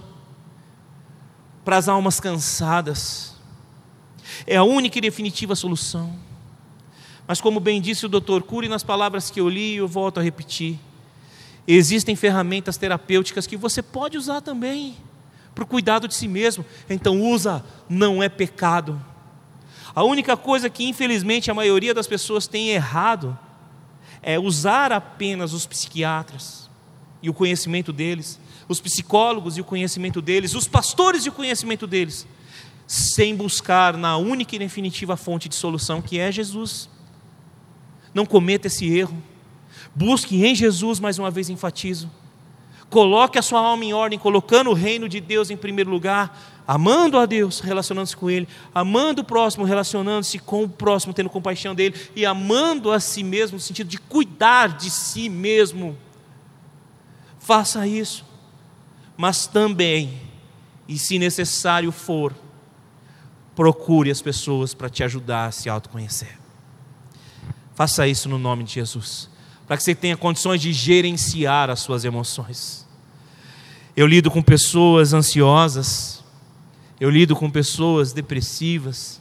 [1.62, 3.34] para as almas cansadas,
[4.46, 6.33] é a única e definitiva solução.
[7.26, 10.22] Mas, como bem disse o doutor Cury nas palavras que eu li, eu volto a
[10.22, 10.78] repetir:
[11.66, 14.96] existem ferramentas terapêuticas que você pode usar também
[15.54, 16.64] para o cuidado de si mesmo.
[16.88, 19.00] Então, usa, não é pecado.
[19.94, 23.38] A única coisa que, infelizmente, a maioria das pessoas tem errado
[24.20, 26.68] é usar apenas os psiquiatras
[27.22, 31.86] e o conhecimento deles, os psicólogos e o conhecimento deles, os pastores e o conhecimento
[31.86, 32.26] deles,
[32.86, 36.88] sem buscar na única e definitiva fonte de solução que é Jesus.
[38.14, 39.20] Não cometa esse erro.
[39.94, 42.08] Busque em Jesus, mais uma vez enfatizo.
[42.88, 47.18] Coloque a sua alma em ordem, colocando o reino de Deus em primeiro lugar, amando
[47.18, 51.96] a Deus, relacionando-se com Ele, amando o próximo, relacionando-se com o próximo, tendo compaixão dele,
[52.14, 55.96] e amando a si mesmo, no sentido de cuidar de si mesmo.
[57.40, 58.24] Faça isso,
[59.16, 60.20] mas também,
[60.86, 62.34] e se necessário for,
[63.56, 66.43] procure as pessoas para te ajudar a se autoconhecer.
[67.74, 69.28] Faça isso no nome de Jesus,
[69.66, 72.86] para que você tenha condições de gerenciar as suas emoções.
[73.96, 76.22] Eu lido com pessoas ansiosas,
[77.00, 79.20] eu lido com pessoas depressivas,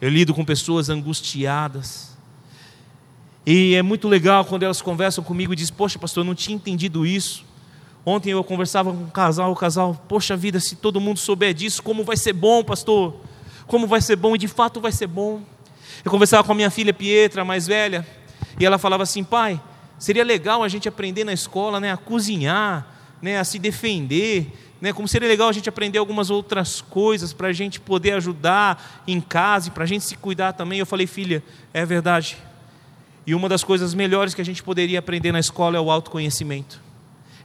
[0.00, 2.14] eu lido com pessoas angustiadas.
[3.46, 6.56] E é muito legal quando elas conversam comigo e dizem: Poxa, pastor, eu não tinha
[6.56, 7.44] entendido isso.
[8.04, 11.82] Ontem eu conversava com um casal, o casal, poxa vida, se todo mundo souber disso,
[11.82, 13.14] como vai ser bom, pastor?
[13.66, 14.34] Como vai ser bom?
[14.34, 15.40] E de fato vai ser bom.
[16.02, 18.06] Eu conversava com a minha filha Pietra, mais velha,
[18.58, 19.60] e ela falava assim: pai,
[19.98, 22.86] seria legal a gente aprender na escola né, a cozinhar,
[23.20, 27.48] né, a se defender, né, como seria legal a gente aprender algumas outras coisas para
[27.48, 30.78] a gente poder ajudar em casa e para a gente se cuidar também.
[30.78, 31.42] Eu falei, filha,
[31.72, 32.36] é verdade.
[33.26, 36.80] E uma das coisas melhores que a gente poderia aprender na escola é o autoconhecimento,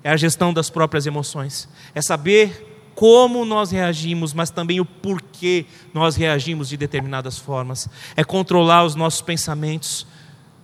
[0.04, 2.68] é a gestão das próprias emoções, é saber
[3.00, 7.88] como nós reagimos, mas também o porquê nós reagimos de determinadas formas.
[8.14, 10.06] É controlar os nossos pensamentos,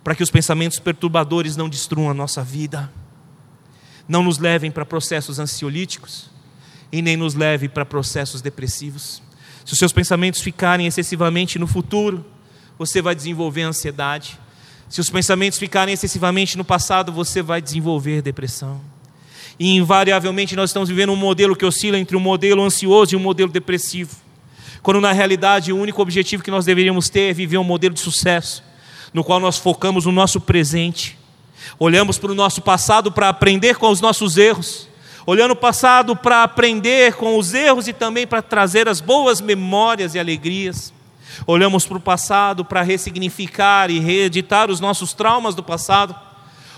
[0.04, 2.92] para que os pensamentos perturbadores não destruam a nossa vida,
[4.06, 6.30] não nos levem para processos ansiolíticos
[6.92, 9.24] e nem nos levem para processos depressivos.
[9.64, 12.26] Se os seus pensamentos ficarem excessivamente no futuro,
[12.78, 14.38] você vai desenvolver ansiedade.
[14.90, 18.82] Se os pensamentos ficarem excessivamente no passado, você vai desenvolver depressão.
[19.60, 23.22] E invariavelmente nós estamos vivendo um modelo que oscila entre um modelo ansioso e um
[23.22, 24.16] modelo depressivo.
[24.82, 28.01] Quando na realidade o único objetivo que nós deveríamos ter é viver um modelo de
[28.01, 28.64] sucesso,
[29.14, 31.18] no qual nós focamos no nosso presente,
[31.80, 34.88] olhamos para o nosso passado para aprender com os nossos erros,
[35.26, 40.14] olhando o passado para aprender com os erros e também para trazer as boas memórias
[40.14, 40.93] e alegrias.
[41.47, 46.16] Olhamos para o passado para ressignificar e reeditar os nossos traumas do passado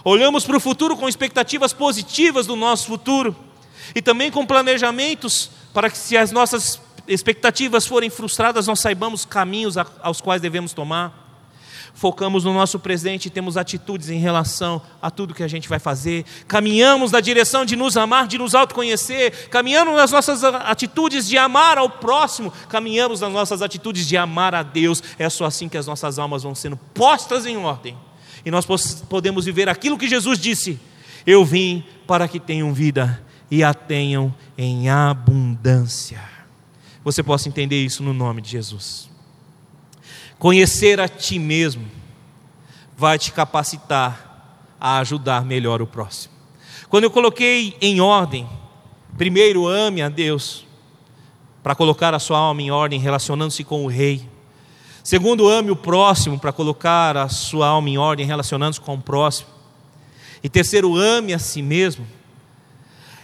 [0.10, 3.36] olhamos para o futuro com expectativas positivas do nosso futuro
[3.94, 9.76] e também com planejamentos para que, se as nossas expectativas forem frustradas, nós saibamos caminhos
[9.78, 11.26] aos quais devemos tomar.
[11.94, 15.80] Focamos no nosso presente e temos atitudes em relação a tudo que a gente vai
[15.80, 16.26] fazer.
[16.48, 19.50] Caminhamos na direção de nos amar, de nos autoconhecer.
[19.50, 22.54] Caminhamos nas nossas atitudes de amar ao próximo.
[22.70, 25.02] Caminhamos nas nossas atitudes de amar a Deus.
[25.18, 27.98] É só assim que as nossas almas vão sendo postas em ordem
[28.48, 28.66] e nós
[29.10, 30.80] podemos viver aquilo que Jesus disse:
[31.26, 33.22] Eu vim para que tenham vida
[33.52, 36.22] e a tenham em abundância.
[37.04, 39.10] Você possa entender isso no nome de Jesus.
[40.40, 41.86] Conhecer a ti mesmo
[42.96, 46.34] vai te capacitar a ajudar melhor o próximo.
[46.88, 48.48] Quando eu coloquei em ordem,
[49.18, 50.66] primeiro ame a Deus,
[51.62, 54.26] para colocar a sua alma em ordem, relacionando-se com o Rei.
[55.08, 59.48] Segundo, ame o próximo para colocar a sua alma em ordem, relacionando-se com o próximo.
[60.44, 62.06] E terceiro, ame a si mesmo.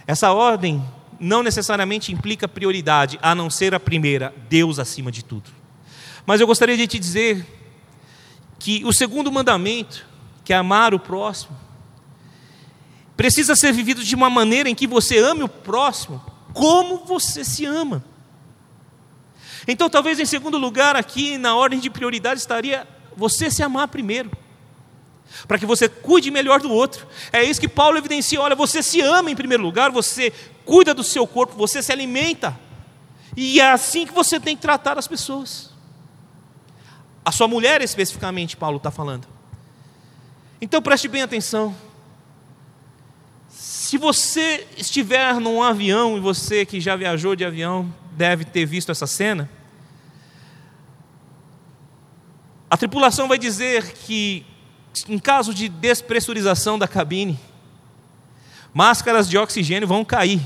[0.06, 0.82] Essa ordem
[1.20, 5.50] não necessariamente implica prioridade, a não ser a primeira, Deus acima de tudo.
[6.24, 7.46] Mas eu gostaria de te dizer
[8.58, 10.06] que o segundo mandamento,
[10.42, 11.54] que é amar o próximo,
[13.14, 16.18] precisa ser vivido de uma maneira em que você ame o próximo
[16.54, 18.02] como você se ama.
[19.66, 22.86] Então, talvez em segundo lugar, aqui na ordem de prioridade, estaria
[23.16, 24.30] você se amar primeiro,
[25.48, 27.06] para que você cuide melhor do outro.
[27.32, 30.32] É isso que Paulo evidencia: olha, você se ama em primeiro lugar, você
[30.64, 32.58] cuida do seu corpo, você se alimenta,
[33.36, 35.72] e é assim que você tem que tratar as pessoas.
[37.24, 39.26] A sua mulher, especificamente, Paulo está falando.
[40.60, 41.74] Então preste bem atenção.
[43.48, 48.90] Se você estiver num avião, e você que já viajou de avião, deve ter visto
[48.90, 49.50] essa cena.
[52.70, 54.44] A tripulação vai dizer que,
[55.08, 57.38] em caso de despressurização da cabine,
[58.72, 60.40] máscaras de oxigênio vão cair.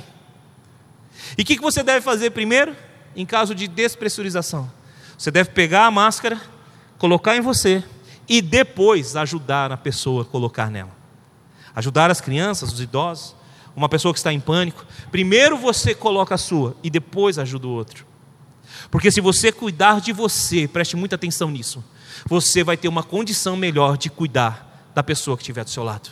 [1.36, 2.76] E o que, que você deve fazer primeiro,
[3.14, 4.70] em caso de despressurização?
[5.16, 6.40] Você deve pegar a máscara,
[6.98, 7.82] colocar em você
[8.28, 10.96] e depois ajudar a pessoa a colocar nela.
[11.74, 13.34] Ajudar as crianças, os idosos,
[13.78, 17.70] uma pessoa que está em pânico, primeiro você coloca a sua e depois ajuda o
[17.70, 18.04] outro.
[18.90, 21.82] Porque se você cuidar de você, preste muita atenção nisso,
[22.26, 26.10] você vai ter uma condição melhor de cuidar da pessoa que estiver do seu lado.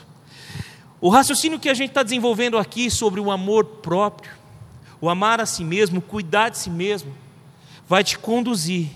[1.00, 4.30] O raciocínio que a gente está desenvolvendo aqui sobre o amor próprio,
[5.00, 7.12] o amar a si mesmo, cuidar de si mesmo,
[7.88, 8.88] vai te conduzir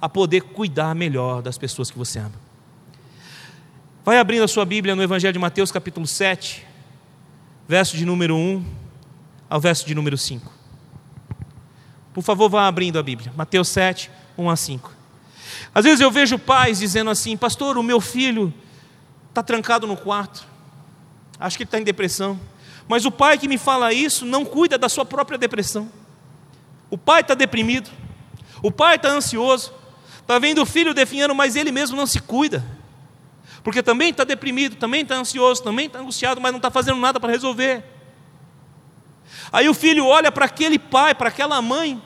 [0.00, 2.50] a poder cuidar melhor das pessoas que você ama.
[4.04, 6.66] Vai abrindo a sua Bíblia no Evangelho de Mateus, capítulo 7,
[7.70, 8.64] verso de número 1
[9.48, 10.52] ao verso de número 5.
[12.12, 13.32] Por favor, vá abrindo a Bíblia.
[13.36, 14.92] Mateus 7, 1 a 5.
[15.72, 18.52] Às vezes eu vejo pais dizendo assim: Pastor, o meu filho
[19.28, 20.44] está trancado no quarto,
[21.38, 22.40] acho que ele está em depressão.
[22.88, 25.88] Mas o pai que me fala isso não cuida da sua própria depressão.
[26.90, 27.88] O pai está deprimido,
[28.64, 29.72] o pai está ansioso,
[30.18, 32.64] está vendo o filho definhando, mas ele mesmo não se cuida.
[33.62, 37.20] Porque também está deprimido, também está ansioso, também está angustiado, mas não está fazendo nada
[37.20, 37.84] para resolver.
[39.52, 42.00] Aí o filho olha para aquele pai, para aquela mãe,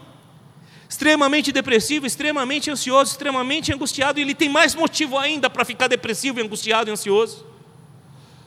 [0.89, 6.41] extremamente depressivo, extremamente ansioso, extremamente angustiado, e ele tem mais motivo ainda para ficar depressivo,
[6.41, 7.47] angustiado e ansioso,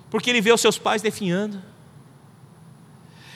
[0.10, 1.62] porque ele vê os seus pais definhando.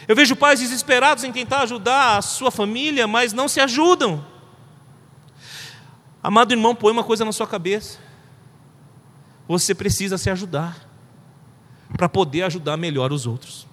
[0.07, 4.25] Eu vejo pais desesperados em tentar ajudar a sua família, mas não se ajudam.
[6.23, 7.99] Amado irmão, põe uma coisa na sua cabeça.
[9.51, 10.87] Você precisa se ajudar
[11.97, 13.67] para poder ajudar melhor os outros.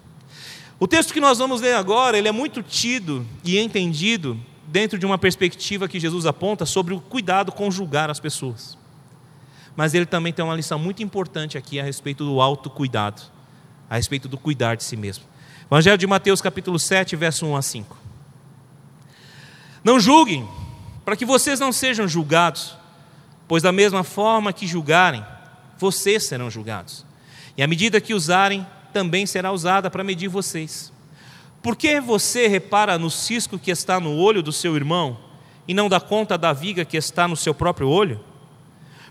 [0.77, 5.07] O texto que nós vamos ler agora, ele é muito tido e entendido dentro de
[5.07, 8.77] uma perspectiva que Jesus aponta sobre o cuidado com julgar as pessoas.
[9.77, 13.23] Mas ele também tem uma lição muito importante aqui a respeito do autocuidado,
[13.89, 15.27] a respeito do cuidar de si mesmo.
[15.67, 17.97] Evangelho de Mateus, capítulo 7, verso 1 a 5.
[19.85, 20.45] Não julguem,
[21.05, 22.77] para que vocês não sejam julgados,
[23.47, 25.25] pois da mesma forma que julgarem,
[25.79, 27.07] vocês serão julgados.
[27.57, 30.93] E a medida que usarem, também será usada para medir vocês.
[31.63, 35.19] Por que você repara no cisco que está no olho do seu irmão
[35.67, 38.21] e não dá conta da viga que está no seu próprio olho?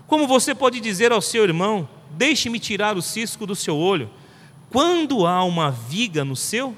[0.06, 4.10] Como você pode dizer ao seu irmão: Deixe-me tirar o cisco do seu olho,
[4.70, 6.74] quando há uma viga no seu?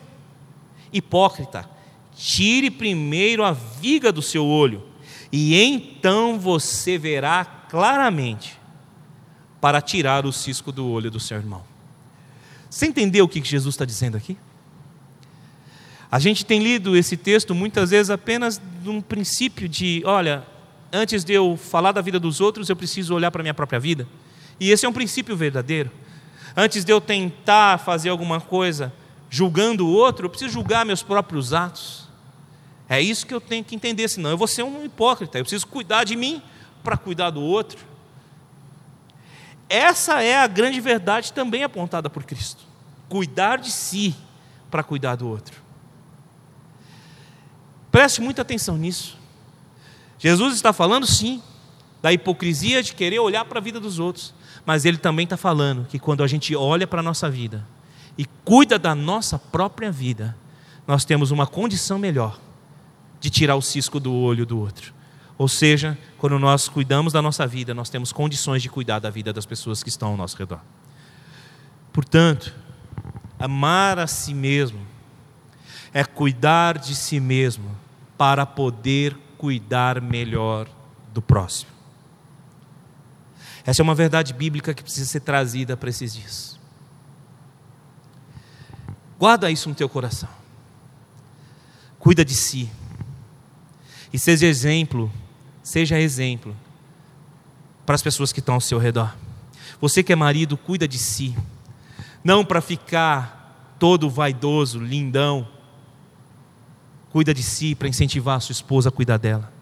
[0.93, 1.71] Hipócrita,
[2.17, 4.83] tire primeiro a viga do seu olho,
[5.31, 8.60] e então você verá claramente
[9.61, 11.63] para tirar o cisco do olho do seu irmão.
[12.69, 14.39] Você entendeu o que Jesus está dizendo aqui?
[16.11, 20.45] A gente tem lido esse texto muitas vezes apenas num princípio de, olha,
[20.93, 23.79] antes de eu falar da vida dos outros, eu preciso olhar para a minha própria
[23.79, 24.09] vida.
[24.59, 25.91] E esse é um princípio verdadeiro.
[26.57, 28.93] Antes de eu tentar fazer alguma coisa
[29.29, 32.09] julgando o outro, eu preciso julgar meus próprios atos.
[32.89, 35.39] É isso que eu tenho que entender, senão eu vou ser um hipócrita.
[35.39, 36.43] Eu preciso cuidar de mim
[36.83, 37.90] para cuidar do outro.
[39.71, 42.65] Essa é a grande verdade também apontada por Cristo.
[43.09, 44.17] Cuidar de si
[44.69, 45.63] para cuidar do outro.
[47.93, 49.17] Preste muita atenção nisso.
[50.19, 51.41] Jesus está falando, sim,
[52.03, 54.35] da hipocrisia de querer olhar para a vida dos outros,
[54.67, 57.65] mas ele também está falando que quando a gente olha para a nossa vida
[58.19, 60.37] e cuida da nossa própria vida,
[60.85, 62.41] nós temos uma condição melhor
[63.21, 64.93] de tirar o cisco do olho do outro.
[65.41, 69.33] Ou seja, quando nós cuidamos da nossa vida, nós temos condições de cuidar da vida
[69.33, 70.61] das pessoas que estão ao nosso redor.
[71.91, 72.55] Portanto,
[73.39, 74.87] amar a si mesmo
[75.95, 77.75] é cuidar de si mesmo
[78.19, 80.69] para poder cuidar melhor
[81.11, 81.71] do próximo.
[83.65, 86.61] Essa é uma verdade bíblica que precisa ser trazida para esses dias.
[89.19, 90.29] Guarda isso no teu coração.
[91.99, 92.71] Cuida de si.
[94.13, 95.11] E seja exemplo
[95.71, 96.57] Seja exemplo
[97.87, 99.17] para as pessoas que estão ao seu redor.
[99.81, 101.33] Você que é marido, cuida de si.
[102.25, 105.47] Não para ficar todo vaidoso, lindão.
[107.13, 109.53] Cuida de si para incentivar a sua esposa a cuidar dela.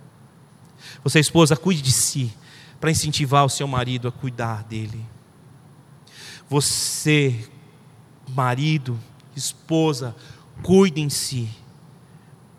[1.04, 2.32] Você, esposa, cuide de si
[2.80, 5.04] para incentivar o seu marido a cuidar dele.
[6.48, 7.50] Você,
[8.30, 8.98] marido,
[9.36, 10.16] esposa,
[10.62, 11.50] cuide em si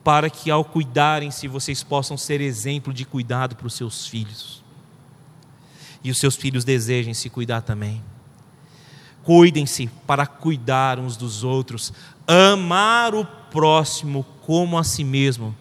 [0.04, 4.64] para que ao cuidarem-se vocês possam ser exemplo de cuidado para os seus filhos.
[6.04, 8.02] E os seus filhos desejem se cuidar também.
[9.24, 11.94] Cuidem-se para cuidar uns dos outros.
[12.26, 15.56] Amar o próximo como a si mesmo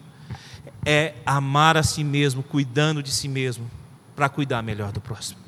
[0.85, 3.69] é amar a si mesmo, cuidando de si mesmo,
[4.15, 5.39] para cuidar melhor do próximo.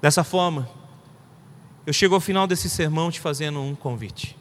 [0.00, 0.68] Dessa forma,
[1.84, 4.39] eu chego ao final desse sermão te fazendo um convite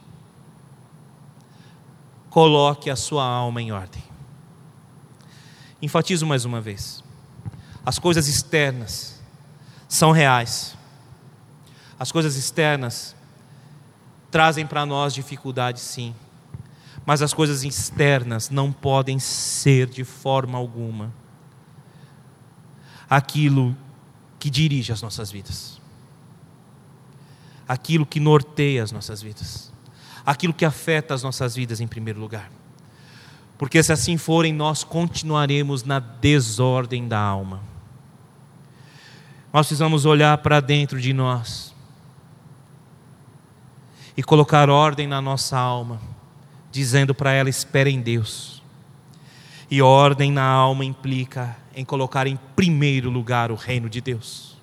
[2.30, 4.03] coloque a sua alma em ordem.
[5.81, 7.03] Enfatizo mais uma vez:
[7.85, 9.22] as coisas externas
[9.88, 10.77] são reais,
[11.99, 13.15] as coisas externas
[14.30, 16.14] trazem para nós dificuldades, sim,
[17.06, 21.11] mas as coisas externas não podem ser de forma alguma
[23.10, 23.76] aquilo
[24.38, 25.80] que dirige as nossas vidas.
[27.68, 29.69] aquilo que norteia as nossas vidas,
[30.30, 32.51] aquilo que afeta as nossas vidas em primeiro lugar.
[33.57, 37.64] Porque se assim forem, nós continuaremos na desordem da alma.
[39.51, 41.73] Nós precisamos olhar para dentro de nós
[44.15, 45.99] e colocar ordem na nossa alma,
[46.72, 48.61] dizendo para ela: espere em Deus.
[49.72, 54.56] E ordem na alma implica em colocar em primeiro lugar o reino de Deus.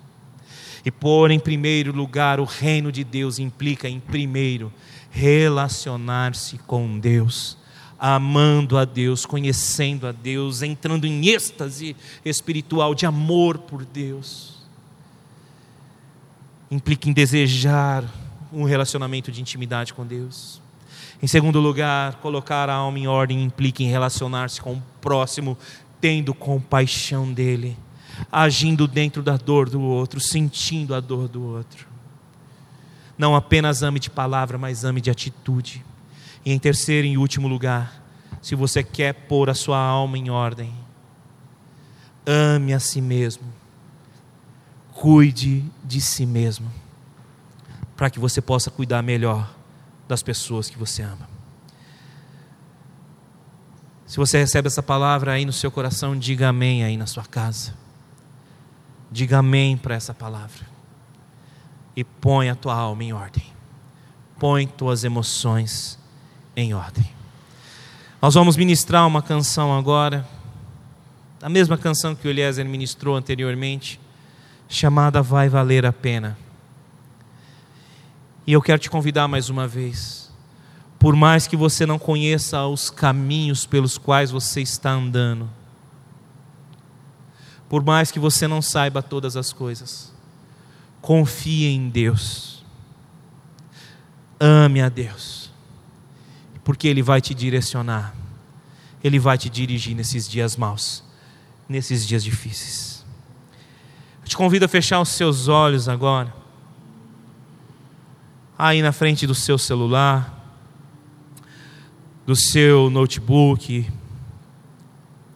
[0.85, 4.73] E pôr em primeiro lugar o reino de Deus implica em primeiro
[5.17, 7.57] relacionar-se com Deus,
[7.99, 14.59] amando a Deus, conhecendo a Deus, entrando em êxtase espiritual de amor por Deus.
[16.71, 18.05] Implica em desejar
[18.53, 20.61] um relacionamento de intimidade com Deus.
[21.23, 25.57] Em segundo lugar, colocar a alma em ordem implica em relacionar-se com o próximo,
[25.99, 27.75] tendo compaixão dele,
[28.31, 31.86] agindo dentro da dor do outro, sentindo a dor do outro.
[33.19, 35.85] Não apenas ame de palavra, mas ame de atitude.
[36.45, 38.03] E em terceiro e último lugar,
[38.43, 40.73] se você quer pôr a sua alma em ordem,
[42.27, 43.45] ame a si mesmo,
[44.93, 46.71] cuide de si mesmo,
[47.97, 49.53] para que você possa cuidar melhor
[50.07, 51.29] das pessoas que você ama.
[54.07, 57.75] Se você recebe essa palavra aí no seu coração, diga amém aí na sua casa.
[59.11, 60.76] Diga amém para essa palavra.
[61.97, 63.45] E põe a tua alma em ordem.
[64.39, 65.99] Põe tuas emoções
[66.55, 67.09] em ordem.
[68.21, 70.27] Nós vamos ministrar uma canção agora,
[71.43, 74.01] a mesma canção que o Eliezer ministrou anteriormente,
[74.69, 76.37] chamada Vai Valer a Pena.
[78.47, 80.33] E eu quero te convidar mais uma vez.
[80.99, 85.49] Por mais que você não conheça os caminhos pelos quais você está andando,
[87.69, 90.13] por mais que você não saiba todas as coisas,
[91.07, 92.65] confie em Deus.
[94.41, 95.53] Ame a Deus,
[96.65, 98.13] porque Ele vai te direcionar,
[99.05, 101.05] Ele vai te dirigir nesses dias maus,
[101.69, 103.07] nesses dias difíceis.
[104.21, 106.35] Eu te convido a fechar os seus olhos agora
[108.59, 110.45] aí na frente do seu celular,
[112.27, 113.89] do seu notebook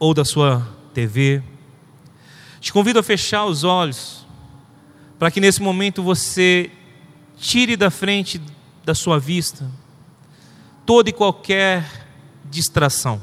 [0.00, 1.44] ou da sua TV.
[2.60, 4.19] Te convido a fechar os olhos,
[5.20, 6.70] para que nesse momento você
[7.36, 8.40] tire da frente
[8.82, 9.70] da sua vista
[10.86, 12.08] toda e qualquer
[12.46, 13.20] distração.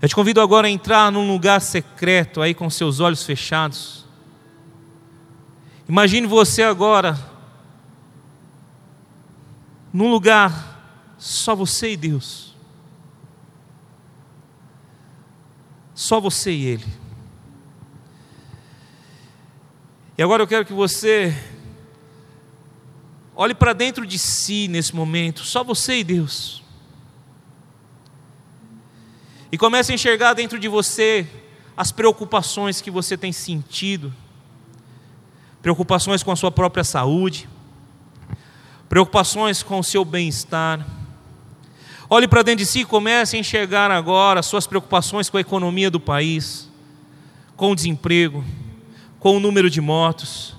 [0.00, 4.06] Eu te convido agora a entrar num lugar secreto aí com seus olhos fechados.
[5.88, 7.18] Imagine você agora
[9.92, 12.54] num lugar só você e Deus.
[15.96, 17.07] Só você e Ele.
[20.18, 21.32] E agora eu quero que você
[23.36, 26.60] olhe para dentro de si nesse momento, só você e Deus.
[29.52, 31.24] E comece a enxergar dentro de você
[31.76, 34.12] as preocupações que você tem sentido,
[35.62, 37.48] preocupações com a sua própria saúde,
[38.88, 40.84] preocupações com o seu bem-estar.
[42.10, 45.92] Olhe para dentro de si e comece a enxergar agora suas preocupações com a economia
[45.92, 46.68] do país,
[47.56, 48.44] com o desemprego,
[49.20, 50.54] com o número de mortos.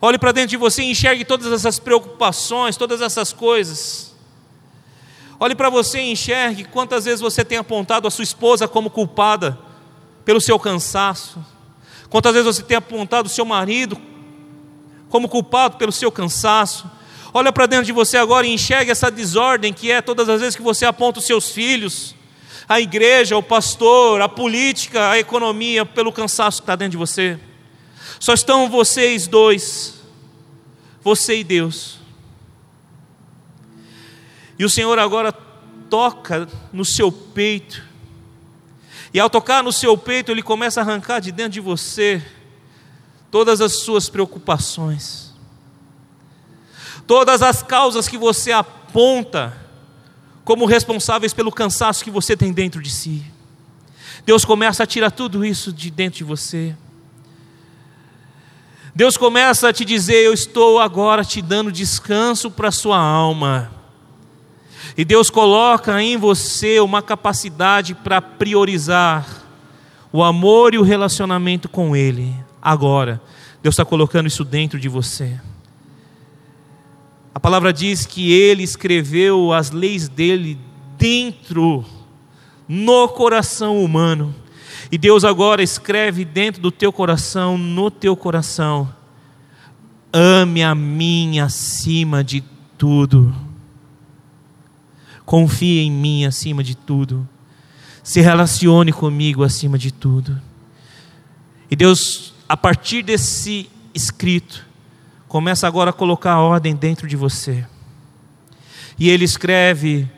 [0.00, 4.14] Olhe para dentro de você e enxergue todas essas preocupações, todas essas coisas.
[5.40, 9.58] Olhe para você e enxergue quantas vezes você tem apontado a sua esposa como culpada
[10.24, 11.44] pelo seu cansaço.
[12.08, 14.00] Quantas vezes você tem apontado o seu marido
[15.08, 16.90] como culpado pelo seu cansaço.
[17.32, 20.56] Olha para dentro de você agora e enxergue essa desordem que é todas as vezes
[20.56, 22.14] que você aponta os seus filhos,
[22.68, 27.38] a igreja, o pastor, a política, a economia, pelo cansaço que está dentro de você.
[28.20, 30.00] Só estão vocês dois,
[31.02, 31.98] você e Deus.
[34.58, 35.32] E o Senhor agora
[35.88, 37.82] toca no seu peito,
[39.14, 42.22] e ao tocar no seu peito, Ele começa a arrancar de dentro de você
[43.30, 45.28] todas as suas preocupações
[47.08, 49.56] todas as causas que você aponta
[50.44, 53.24] como responsáveis pelo cansaço que você tem dentro de si.
[54.26, 56.76] Deus começa a tirar tudo isso de dentro de você.
[58.98, 63.70] Deus começa a te dizer: Eu estou agora te dando descanso para a sua alma.
[64.96, 69.24] E Deus coloca em você uma capacidade para priorizar
[70.12, 72.34] o amor e o relacionamento com Ele.
[72.60, 73.22] Agora,
[73.62, 75.38] Deus está colocando isso dentro de você.
[77.32, 80.58] A palavra diz que ele escreveu as leis dele
[80.98, 81.84] dentro,
[82.66, 84.34] no coração humano.
[84.90, 88.92] E Deus agora escreve dentro do teu coração, no teu coração,
[90.12, 92.42] Ame a mim acima de
[92.78, 93.34] tudo.
[95.24, 97.28] Confie em mim acima de tudo.
[98.02, 100.40] Se relacione comigo acima de tudo.
[101.70, 104.64] E Deus, a partir desse escrito,
[105.26, 107.66] começa agora a colocar ordem dentro de você.
[108.98, 110.10] E Ele escreve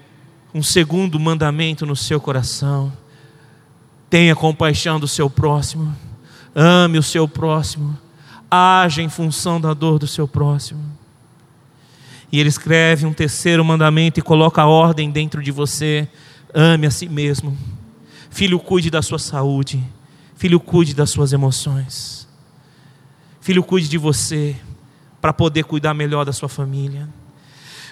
[0.55, 2.93] um segundo mandamento no seu coração.
[4.11, 5.97] Tenha compaixão do seu próximo.
[6.55, 7.97] Ame o seu próximo.
[8.51, 10.83] Haja em função da dor do seu próximo.
[12.33, 16.09] E ele escreve um terceiro mandamento e coloca a ordem dentro de você:
[16.53, 17.57] ame a si mesmo.
[18.31, 19.83] Filho, cuide da sua saúde.
[20.37, 22.27] Filho, cuide das suas emoções.
[23.41, 24.57] Filho, cuide de você
[25.21, 27.09] para poder cuidar melhor da sua família.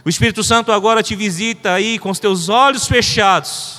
[0.05, 3.78] O Espírito Santo agora te visita aí com os teus olhos fechados.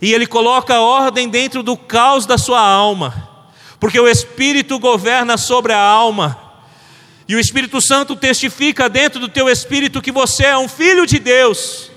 [0.00, 3.28] E ele coloca ordem dentro do caos da sua alma.
[3.78, 6.38] Porque o Espírito governa sobre a alma.
[7.28, 11.18] E o Espírito Santo testifica dentro do teu espírito que você é um filho de
[11.18, 11.90] Deus.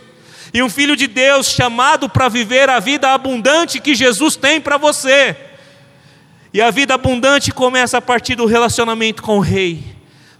[0.54, 4.78] E um filho de Deus chamado para viver a vida abundante que Jesus tem para
[4.78, 5.36] você.
[6.54, 9.84] E a vida abundante começa a partir do relacionamento com o Rei,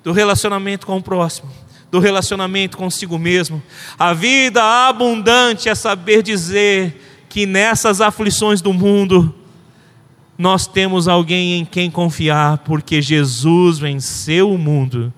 [0.04, 1.52] do relacionamento com o próximo,
[1.90, 3.64] do relacionamento consigo mesmo.
[3.98, 9.34] A vida abundante é saber dizer que nessas aflições do mundo,
[10.38, 15.12] nós temos alguém em quem confiar, porque Jesus venceu o mundo